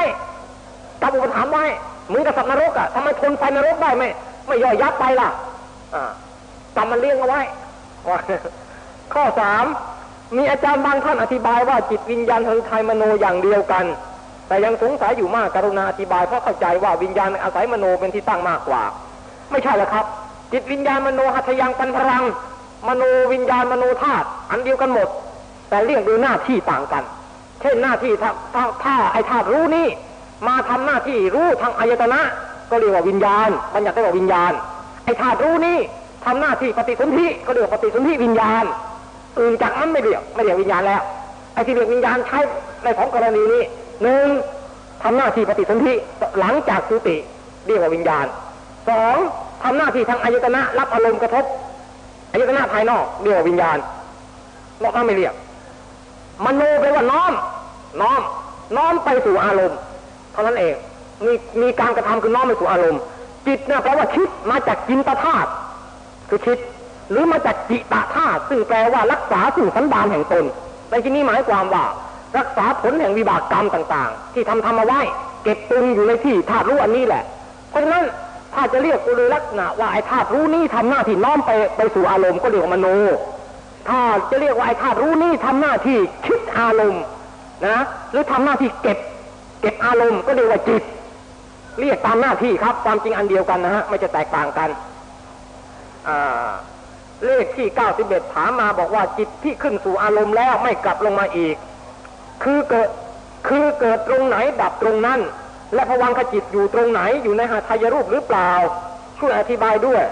[1.02, 1.64] กรรมอุปถัมภ์ไว้
[2.08, 4.08] เหมือนกับสัตว์นรกอะทำไมทนไฟนรกได้ไม่
[4.46, 5.28] ไม่ย่อยยับไปล่ะ
[5.94, 6.10] อ่า
[6.76, 7.40] กรรมมันเลี้ยงเอาไว้
[9.14, 9.64] ข้อสาม
[10.36, 13.84] มีอาจารย์บางท่านอธิบายว่าจิตวิญญาณคือไทยมโนอย่างเดียวกัน
[14.48, 18.82] แต่ยังสงสัยอยู่มากกรุณาอธิบายเพราะเข้าใจว่าวิญญาณอาศัยมโนเป็นที่ตั้งมากกว่า
[19.50, 20.04] ไม่ใช่แล้วครับ
[20.52, 22.24] จิตวิญญาณมโนหัตถยังปันพลัง
[22.88, 25.08] มโนวิญญาณมโนธาตุอันเดียวกันหมด
[25.68, 27.02] แต่เรียกโดยหน้าที่ต่างกัน
[27.60, 29.88] เช่นหน้าที่ถ้าถ้าถ้าไอธาตุรู้นี่
[30.46, 32.20] มาทำหน้าที่รู้ทางอายตนะ
[32.70, 34.52] ก็เรียกว่าวิญญาณบัญญัติได้ว่าวิญญาณ
[35.04, 35.78] ไอ้ธาตุรู้นี่
[36.24, 38.64] ทำหน้าที่ปฏิสนธิก็เรียกว่าปฏิสนธิวิญญาณ
[39.38, 41.02] อื่นจากนั้นไม่เรียกไม่เรียกวิญญาณแล้ว
[41.54, 42.38] ไอ้ที่เรียกวิญญาณใช้
[42.84, 43.62] ในสองกรณีนี้
[44.02, 44.26] หนึ่ง
[45.02, 45.94] ทำหน้าที่ปฏิสนธิ
[46.40, 47.16] หลังจากสุติ
[47.66, 48.26] เรียกว่าวิญญาณ
[48.88, 49.16] สอง
[49.62, 51.44] ทำหน้าที่ทางอายตนะรับอารมณ์กระทบ
[52.32, 53.78] อายตนะภายนอกเรียกว่าวิญญาณ
[54.82, 55.34] นอกนั้นไม่เรียก
[56.44, 57.32] มโนแปลว่าน้อม
[58.00, 58.20] น้อม
[58.76, 59.78] น้อมไปสู่อารมณ์
[60.32, 60.74] เท่านั้นเอง
[61.24, 63.00] มีมีการกระทำคือน้อมไปสู่อารมณ์
[63.46, 65.50] จิตเนี่ยแปลว่าคิดมาจากจินตธาตุ
[66.28, 66.58] คือคิด
[67.10, 70.44] หรือมาจากจิตตธาตุซึ่งแปลว่ารักษาสิ่สันดานแห่งตน
[70.90, 71.84] ในที่นี้หมายความว่า
[72.38, 75.00] รักษาผลแห่งวิบากกรรมต่าง ๆ ที่ทำทำมาไว้
[75.42, 77.22] เก็บตุนอยู่ในที่ธาตุรู้อันนี้แหละ
[77.70, 78.04] เพราะฉะนั้น
[78.54, 82.86] ถ้าจะเรียกโดยลักษณะว่าไอ้ธาตุรู้นี้ทำหน้าที่น้อมไปไปสู่อารมณ์ก็เรียกว่ามโน
[83.88, 87.02] ถ้าจะเรียกว่าไอ้ธาตุรู้นี่ทำหน้าที่คิดอารมณ์
[87.66, 87.78] นะ
[88.10, 88.98] หรือทำหน้าที่เก็บ
[89.62, 90.82] เก็บอารมณ์ก็เรียกว่าจิต
[91.80, 94.68] เรียกตามหน้าที่ครับ ความจริงอันเดียวกันนะฮะไม่จะแตกต่างกัน
[97.26, 101.56] เลขที่เก้าสิบเอ็ดถามมาบอกว่าจิตที่ขึ้นสู่อารมณ์แล้วไม่กลับลงมาอีก
[102.42, 102.88] คือเกิด
[103.48, 105.20] คือเกิดตรงไหนดับตรงนั้น
[105.74, 108.52] และภวังคจิตอยู่ตรงไหนอยู่ในหาทายรูปหรือเปล่า
[109.18, 110.02] ช่วยอธิบายด้วย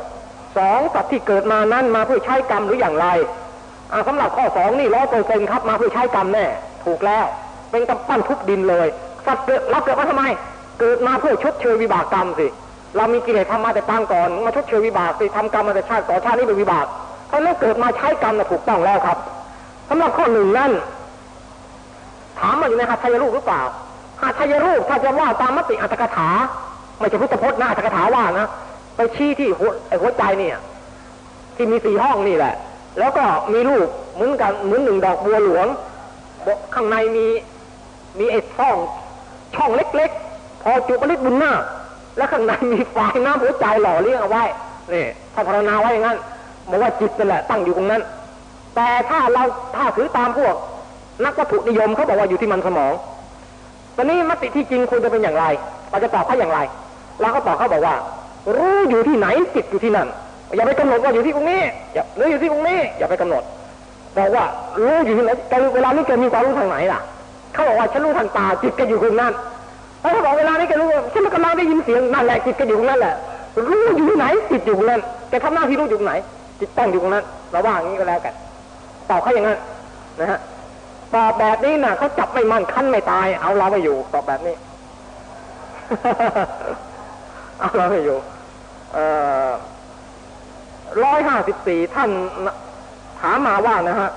[0.56, 3.06] สองสัตว์ที่เกิดมานั้นมาเพื่อใช้กรรมหรืออย่างไร
[4.08, 6.46] สำหรับข้อสองนี่ร้อยเปอร์เซ็นครับมาเพื่อใช้กรรมแน่
[6.84, 7.24] ถูกแล้ว
[7.70, 8.88] เป็นกำปั้นทุบดินเลย
[9.26, 10.24] สัตว์เกิดเราเกิดมาทำไม
[10.80, 12.46] เกิดมาเพื่อชดเชยวิบากกรรมสิ
[12.96, 16.86] เรามีกิเลสทำมาแต่ปางก่อน มาชดเชยวิบากสิทำกรรมมาแต่ชาติต่อชาตินี้เป็นวิบาก
[17.28, 19.18] เพราะนั้นเกิดมาใช้กรรมนะถูกต้องแล้วครับ
[19.88, 20.72] สำหรับข้อหนึ่งนั่น
[22.38, 23.62] ถามมาอยู่ในหัตถยรูปหรือเปล่า
[24.22, 26.28] หัตถยรูปถ้าจะว่าตามมติอัตถกถา
[26.98, 28.46] ไม่ใช่พุทธพจน์นะอัตถกถาว่านะ
[28.96, 30.56] ไปชี้ที่หัวหัวใจเนี่ย
[31.56, 32.54] ที่มีสี่ห้องนี่แหละ
[32.98, 35.66] แล้วก็มีรูปเหมือนกันเหมือนหนึ่งดอกบัวหลวง
[36.74, 37.26] ข้างในมี
[38.18, 38.76] มีไอ้ช่อง
[39.54, 41.52] ช่องเล็กๆพอจุบลิตบุญหน้า
[42.16, 44.44] แล้วข้างในมีไฟน้ำหัวใจหล่อเลี้ยงเอาไว้
[44.92, 46.18] นี่ถ้าภาวนาไว้อย่างนั้น
[46.70, 48.02] บอกว่าจิตนั่นแหละตั้งอยู่ตรงนั้น
[48.74, 49.42] แต่ถ้าเรา
[49.76, 50.54] ถ้าถือตามพวก
[51.24, 52.92] นักวัตถุนิยมเขาบอกว่าอยู่ที่มันสมอง
[53.96, 55.44] ตอนนี้มติที่จริงควรจะเป็นอย่างไร
[55.90, 56.58] เราจะตอบเขาอย่างไร
[57.20, 57.94] เราก็ตอบเขาบอกว่า
[58.56, 60.08] รู้อยู่ที่ไหนจิตอยู่ที่นั่น
[60.56, 61.62] อย่าไปกำหนดว่าอยู่ที่ตรงนี้
[61.94, 63.42] อย่าหรืออยู่ที่ตรงนี้ อย่าไปกำหนด
[64.16, 64.44] บอกว่า
[64.82, 67.00] รู้อยู่ที่ไหนแกเวลานี้แกมีความรู้ทางไหนล่ะ
[67.52, 69.32] เขาบอกว่าฉันรู้ทางตาจิตแกอยู่ตรงนั้น
[70.00, 73.14] แล้วเขาบอกเวลานี้แกรู้ฉันกำลังได้ยินเสียงนั่นแหละจิตแกอยู่ตรงนั้นแหละ
[73.68, 76.14] รู้อยู่ที่ไหนจิตอยู่ตรงนั้นแกทำหน้าที่รู้อยู่ตรงไหน
[76.60, 78.34] จิตตั้งอยู่ตรงนั้นเราว่าอย่างนี้ก็แล้วกัน
[79.10, 79.58] ตอบเขาอย่างนั้น
[80.20, 80.38] นะฮะ
[81.14, 84.54] ตอบแบบนี้น่ะเขาจับไม่มั่นคั้นไม่ตาย เอาเราไม่อยู่ตอบแบบนี้
[87.58, 88.18] เอาเราไม่อยู่
[91.04, 92.10] ร้อยห้าสิบสี่ท่าน
[93.20, 94.10] ถามมาว่านะฮะ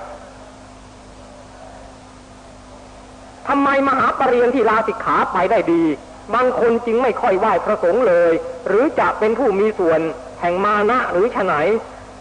[3.48, 5.82] ทำไมมหาปรริญญาที่ลาสิกขาไปได้ดี
[6.34, 8.32] บางคนจึงไม่ค่อยไหว้พระสงฆ์เลย
[8.68, 10.00] หรือจะเป็นผู้มีส่วน
[10.40, 11.54] แห่งมานะหรือฉไหน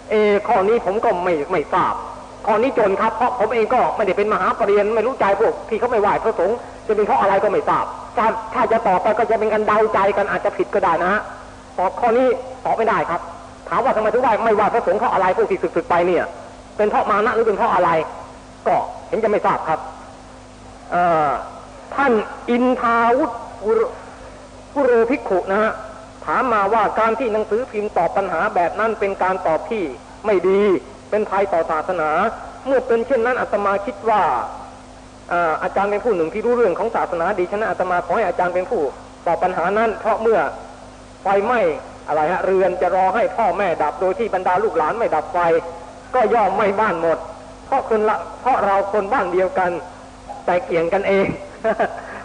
[0.09, 0.15] เอ
[0.47, 1.93] ข้อนี้ผมก็ไม่ไม่ทราบ
[2.47, 6.57] ข้อนี้จนครับเพราะผมเองก็ไม่ได้เป็นมหาปรริญญาไม่รู้ใจพวกที่เขาไม่ไหว้พระสงฆ์
[6.88, 7.86] จะเป็นเพราะอะไรก็ไม่ทราบ
[8.17, 11.21] ถ้าถ้าจะตอบไปก็จะเป็นการเดาใจกันอาจจะผิดก็ได้นะฮะ
[11.78, 12.28] ตอบข้อนี้
[12.65, 13.21] ตอบไม่ได้ครับ
[13.69, 16.24] ถามว่าทำไมถึงไหว้ไม่ไหว้พระสงฆ์เพราะอะไรพวกที่ศึกๆไปเนี่ย
[16.78, 17.89] เป็นเพราะมานะหรือเป็นเพราะอะไร
[18.67, 18.76] ก็
[19.09, 19.80] เห็นจะไม่ทราบครับ
[21.96, 22.14] ท่าน
[22.50, 23.32] อินทาวุฒ
[24.76, 25.72] กุโรภิกขุนะฮะ
[26.26, 29.84] ถามมาว่าการที่หนังสือพิมพ์ตอบปัญหาแบบนั้นเป็นการตอบที่
[30.26, 30.62] ไม่ดี
[31.10, 32.10] เป็นภัยต่อศาสนา
[32.66, 34.22] เมื่อเป็นเช่นนั้นอาตมาคิดว่า
[35.64, 38.82] อาจารย์เป็นผู้หนึ่งที่รู้เรื่องของศาสนาดีฉะนั้นอาตมาขอให้อาจารย์เป็นผู้
[39.28, 40.39] ตอบปัญหานั้น เพราะเมื่อ
[41.24, 41.62] ไฟไหม้
[42.08, 45.38] อะไรฮะเรือนจะรอให้พ่อแม่ดับโดยที่บรรดาลูกหลานไม่ดับไฟ
[46.16, 47.18] ก็ย่อมไม่บ้านหมด
[47.66, 49.72] เพราะคนละเพราะเราคนบ้านเดียวกัน
[50.46, 51.26] แต่เกี่ยงกันเอง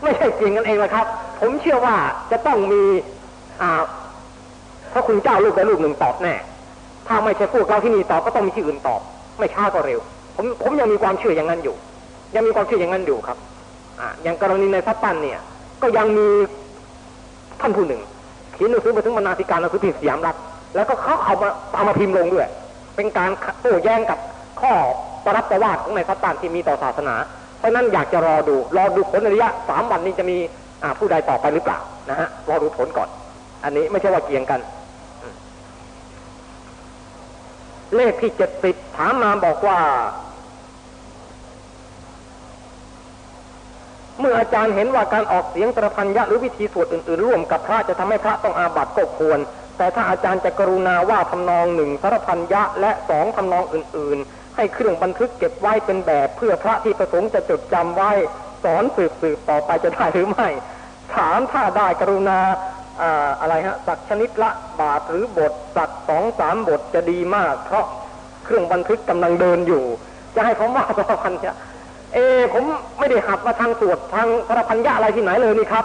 [0.03, 1.07] ไม่ใช่เกี่ยงกันเองนะครับ
[1.41, 1.97] ผมเชื่อว่า
[2.31, 2.83] จะต้องมี
[3.63, 3.83] อ่า
[4.93, 6.35] พระคุณเจ้าลูกใดลูกหนึ่งตอบแน่
[7.07, 9.01] ถ้าไม่ใช่พวกเราที่นี่ตอบก็ต้องมีที่อื่นตอบ
[9.39, 10.01] ไม่ช้าก็เร็ว
[10.37, 11.77] ผมผมยังมีความเชื่ออย่างนั้นอยู่
[12.35, 13.39] ยังมีความเชื่ออย่างนั้นอยู่ครับ
[14.01, 15.39] อ่าอย่างกรณีในพัตตันเนี่ย
[15.83, 16.29] ก็ยังมี
[17.61, 18.01] ท่านผู้หนึ่ง
[18.55, 20.37] เขียนหนังสือมาถึงบรรณาธิการหนังสือพิมพ์สยามรัฐ
[20.75, 22.47] แล้วก็เขาเอามาเอามาพิมพ์ลงด้วย
[22.97, 24.19] เป็นการโต้แย้งกับ
[24.61, 24.73] ข้อ
[25.25, 27.15] ปรับประวาทของในพัตตันที่มีต่อศาสนา
[27.59, 30.37] เพราะนั้นอยากจะรอดู รอดูผลในระยะสามวันนี้จะมี
[30.99, 31.79] ผู้ใดต่อไปหรือเปล่า
[32.11, 33.09] นะฮะรอดูผลก่อน
[33.65, 34.61] อันนี้ไม่ใช่ว่าเกี่ยงกัน
[37.97, 39.79] เลขที่เจ็ดสิบถามมาบอกว่า
[44.21, 49.39] เมื่ออาจารย์เห็นว่าการออกเสียงตรพันยะหรือวิธีสวดอื่น ๆ ร่วมกับพระจะทำให้พระต้องอาบัติก็ควร
[49.77, 58.11] แต่ถ้าอาจารย์จะกรุณาว่าทำนองหนึ่งสารพันยะและสองทำนองอื่น ๆ ให้เครื่องบันทึกเก็บไว้เป็นแบบ เพื่อพระที่ประสงค์จะจดจำไว้
[58.65, 60.49] สอนสืบสืบต่อไปจะได้หรือไม่
[61.15, 62.39] ถามถ้าได้กรุณา
[63.01, 63.03] อ
[63.41, 64.51] อะไรฮะสักชนิดละ
[64.81, 67.85] บาทหรือบทสักสองสามบทจะดีมาก เพราะ
[68.45, 69.85] เครื่องบันทึกกำลังเดินอยู่
[70.35, 71.55] จะให้ผมว่าสารพันย
[72.15, 72.65] เออผม
[72.99, 75.85] ไม่ได้หัดมาทางสวดทางพระพัญญาอะไรที่ไหนเลยนี่ครับ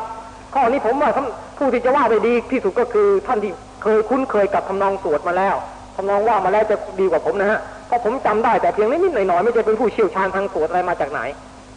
[0.54, 1.10] ข้อนี้ผมว่า
[1.58, 3.52] ผู้ที่จะว่าได้ดีที่สุดก็คือท่านที่
[3.84, 5.56] เคยคุ้นเคยกับทำนองสวดมาแล้ว
[5.96, 7.60] ทำนองว่ามาแล้วจะดีกว่าผมนะฮะ
[7.94, 11.22] ราะผมจำได้แต่เพียงนิดๆหน่อยๆไม่ใช่เป็นผู้เชี่ยวชาญทางสวดอะไรมาจากไหน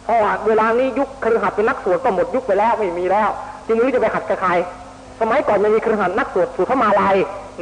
[0.03, 3.29] เพราะว่าเวลานี้ยุคครือหัดเป็นนักสวดก็หมดยุคไปแล้วไม่มีแล้ว
[3.65, 4.51] ทีนี้จะไปหัดกับใคร
[5.21, 7.15] สมัยก่อนยังมีครือหัดนักสวดสวดพระมาลัย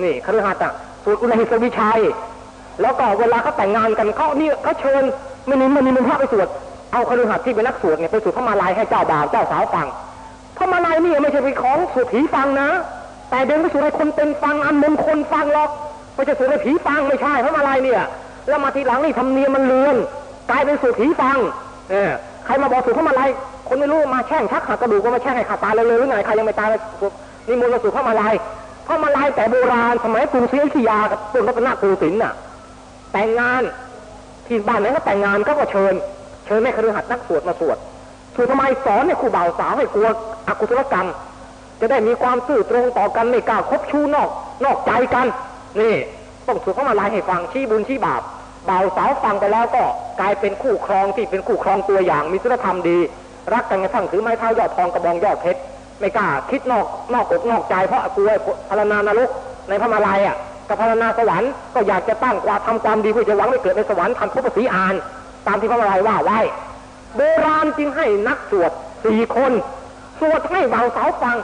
[0.03, 2.01] นี่ครือหัดอะสวดอุณหิสวิชัย
[2.82, 5.03] แล้วก็เวลาเขาแต่งงานกันเขานี่เขาเชิญ
[5.47, 6.47] ไม่นิมมันนิมนพระไปสวด
[6.91, 9.88] เอาคฤหัสถ์ที่เป็นนักสวดเนี่ยไปสวดพระมาลัยให้เจ้าบ่าวเจ้าสาวฟัง
[10.58, 12.70] พระมาลัยนี่ไม่ใช่เป็นของสวดผีฟังนะ
[13.30, 15.70] แต่เดินไปสวดให้คนเป็นฟังอันมงคลฟังหรอก
[16.16, 18.01] ไม่ใช่สวดให้ผีฟังไม่ใช่พระมาลัยเนี่ย
[18.48, 19.98] แล้วมาทีหลังนี่ทำเนียมมันเลือน
[20.50, 21.38] กลายเป็นสวดผีฟัง
[21.91, 22.12] เออ
[22.46, 23.30] ใครมาบอกสวดพระมาลัย
[23.68, 26.82] คนไม่รู้มาแช่งชักหักกระดูกก็มาแช่งให้ขาดตายเลยเลยหรือไงใครยังไม่ตายเลย
[27.48, 28.34] นิมนต์มาสวดพระมาลัย
[28.88, 32.34] พระมาลัยแต่โบราณสมัยกรุงศรีอยุธยากับต้นรัตนโกสินทร์น่ะ
[33.14, 33.62] แต่งงาน
[34.46, 35.93] ที่บ้านไหนก็แต่งงานเขาก็เชิญ
[36.46, 37.78] เชิญแม่คฤหัสถ์นักสวดมาสวด
[38.36, 40.08] สวดทำไมสอนเนี่ยครูบ่าวสาวให้กลัว
[40.48, 41.08] อกุศลกรรม
[41.80, 44.30] จะได้มีความซื่อตรงต่อกันไม่กล้าคบชู้นอก
[44.66, 45.28] นอกใจกัน
[45.82, 45.96] นี่
[46.48, 48.22] ต้องสวดเข้ามาลายให้ฟังชี้บุญชี้บาป
[48.70, 49.84] บ่าวสาวฟังไปแล้วก็
[50.20, 52.98] กลายเป็นคู่ครองที่เป็นคู่ครองตัวอย่างมีศีลธรรมดี
[53.54, 55.60] รักกันกระทั่งถือไม้เท้ายอดทองกระบองยอดเพชร
[56.00, 58.30] ไม่กล้าคิดนอกนอกอกนอกใจเพราะกลัว
[58.70, 59.30] พารณานรก
[59.70, 60.36] ในพระมาลัยอะ
[60.68, 64.96] กับพารณาสวรรค์ก็อยากจะตั้งความทำความดีเพื่อจะหวังให้เกิดในสวรรค์ทำพุทธศีอาน
[65.48, 66.39] ตามที่พระมาลัยว่าไว้
[67.16, 68.72] โบราณจึงให้นักสวด
[69.06, 69.52] สี่คน
[70.20, 71.38] สวดให้บ่าวสาวฟัง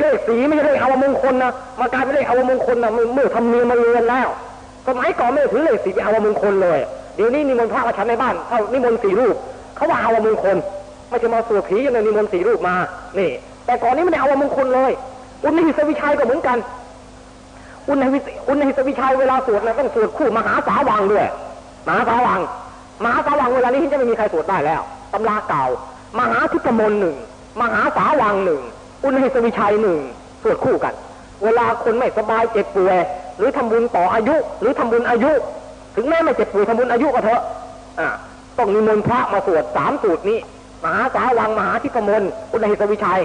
[0.00, 4.28] เลขสีไม่ใช่เลขอาวมงคลนะมากลายเป็นเลขอาวมงคลนะเมื่อทำเนียมมาเรือนแล้ว
[4.88, 6.78] สมัยก่อนไม่ถือเลขสีเป็นอาวมงคลเลย
[7.16, 9.34] เดี๋ยวนี้นิมนต์พระมาฉันในบ้านเขานิมนต์สี่รูป
[9.76, 10.56] เขาว่าอาวมงคล
[11.08, 12.74] ไม่ใช่มาสวดผีอย่างนั้นนิมนต์สี่รูปมา
[13.18, 13.30] นี่
[13.66, 14.92] แต่ก่อนนี้ไม่ได้อาวมงคลเลย
[15.44, 16.58] อุณหิสวิชัยก็เหมือนกัน
[17.88, 18.18] อุณหิ
[18.48, 21.26] อุณหิสวิชัยเวลาสวดนะต้องสวดคู่มหาสาวังด้วย
[21.86, 22.40] มหาสาวัง
[23.04, 24.80] มหาสาวังเวลานี้ที่จะไม่มีใครสวดได้แล้ว
[25.12, 25.64] ตำราเก่า
[26.18, 27.16] มหาทิพมนหนึ่ง
[27.60, 28.62] มหาสาวังหนึ่ง
[29.04, 29.98] อุณหิสวิชัยหนึ่ง
[30.42, 30.94] สวดคู่กัน
[31.44, 32.98] เวลาคนไม่สบายเจ็บป่วย
[33.38, 35.30] หรือทำบุญต่ออายุ หรือทำบุญอายุ
[35.96, 37.42] ถึงแม้ไม่เจ็บป่วยทำบุญอายุก็เถอะ
[38.00, 38.08] อ่า
[38.58, 40.38] ต้องนิมนต์พระมาสวดสามสูตรนี้
[40.84, 42.22] มหาสาวังมหาทิพมน
[42.52, 43.20] อุณหิสวิชัย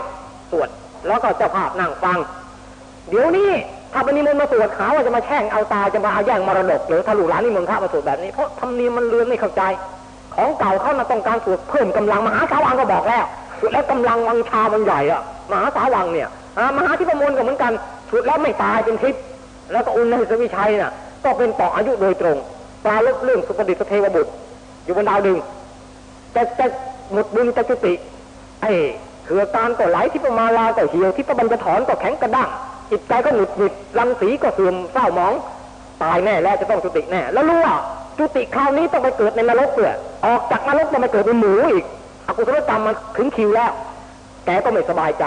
[0.51, 0.69] สวด
[1.07, 2.17] แล้วก็เจ้าภาพนั่งฟัง
[3.09, 3.51] เดี๋ยวนี้
[3.93, 9.61] ถ้าเป็นนิมนต์มาสวดขาวจะมาแช่งเอาตาจะมาเอาแย่งมรดกหรือถ้าลูกหลานนิมนต์พระมาสวดแบบนี้เพราะทำเนียมมันเลือนไม่เข้าใจ
[10.35, 13.25] ของเก่าเขามาต้องการสวดเพิ่มกำลังมหาสาวังก็บอกแล้ว
[13.63, 17.73] สวดแล้วกำลังวังชามันใหญ่อะมหาสาวังเนี่ยอ่ามหาทิพมนก็เหมือนกัน
[18.09, 19.21] สวดแล้วไม่ตายเป็นทิพย์
[19.71, 20.91] แล้วก็อุณหิสวิชัยน่ะ
[21.23, 22.37] ก็เป็นต่ออายุโดยตรง
[22.83, 24.31] ปลาลบเรื่องสุปดิษฐเทวบุตร
[24.83, 25.37] อยู่บนดาวดึง
[26.35, 26.65] จะจะ
[27.11, 27.93] หมดบุญจะจุติ
[28.61, 28.71] ไอ้
[29.23, 32.49] เถือการก็ไหลที่ประมาลาก็เหี่ยวที่ประบัญจะถอนก็แข็งกระด้าง
[32.91, 35.33] จิตใจก็หงุดหงิดรังสีก็เสื่อมเศร้าหมอง
[36.03, 37.75] ตายแน่แล้วจะต้องจุติแน่ แล้วรู้ว่า
[38.17, 39.93] จุติคราวนี้ต้องไปเกิดในนรกเปล่อ
[40.25, 41.85] ออกจากนรกต้องไปเกิดเป็นหมูอีก
[42.27, 43.71] อกุศลกรรมมันถึงคิวแล้ว
[44.45, 45.25] แกก็ไม่สบายใจ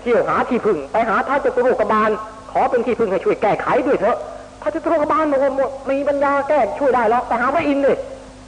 [0.00, 2.10] เที่ยวหาที่พึ่ง ไปหาท้าวจตุโลกบาล
[2.52, 4.16] ขอเป็นที่พึ่งให้ช่วยแก้ไขด้วยเถอะ
[4.60, 5.52] ท้าจตุโลกบาลบอกว่า
[5.90, 7.96] มีปัญญาแก้ช่วยได้หรอกไปหาพระอินทร์เลย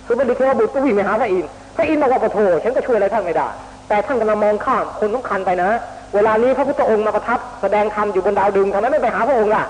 [0.07, 3.49] สุบดิเทวบุตรก็วิ่งไปหาพระอินทร์พระอินทร์บอกว่าปะโถฉันก็ช่วยอะไรท่านไม่ได้
[3.89, 5.69] แต่ท่านกำลังมองข้ามคนสำคัญไปนะ
[6.15, 9.63] เวลานี้พระพุทธองค์มาประทับแสดงธรรมอยู่บนดาวดึงทำไมไม่ไปหาพระองค์ล่ะ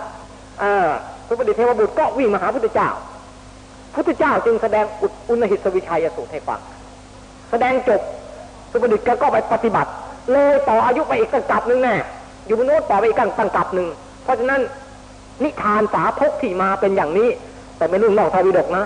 [0.63, 0.87] อ่า
[1.29, 2.89] สุบดิเทวบุตรก็วิ่งมาหาพุทธเจ้า
[3.95, 6.61] พุทธเจ้าจึงแสดงอุอุณหิตสวิชัยสูตรให้ฟัง
[7.51, 8.01] แสดงจบ
[8.71, 9.91] สุบดิตแกก็ไปปฏิบัติ
[10.33, 11.95] เลยต่ออายุไปอีกตั้งกับหนึ่งแน่
[12.47, 13.89] อยู่บนโน้ตต่อไปอีกตั้งกับหนึ่ง
[14.25, 14.61] เพราะฉะนั้น
[15.43, 17.29] นิทานสาพกที่มาเป็นอย่างนี้
[17.77, 18.85] แต่ไม่รุ่งนอกทาวิดกนะ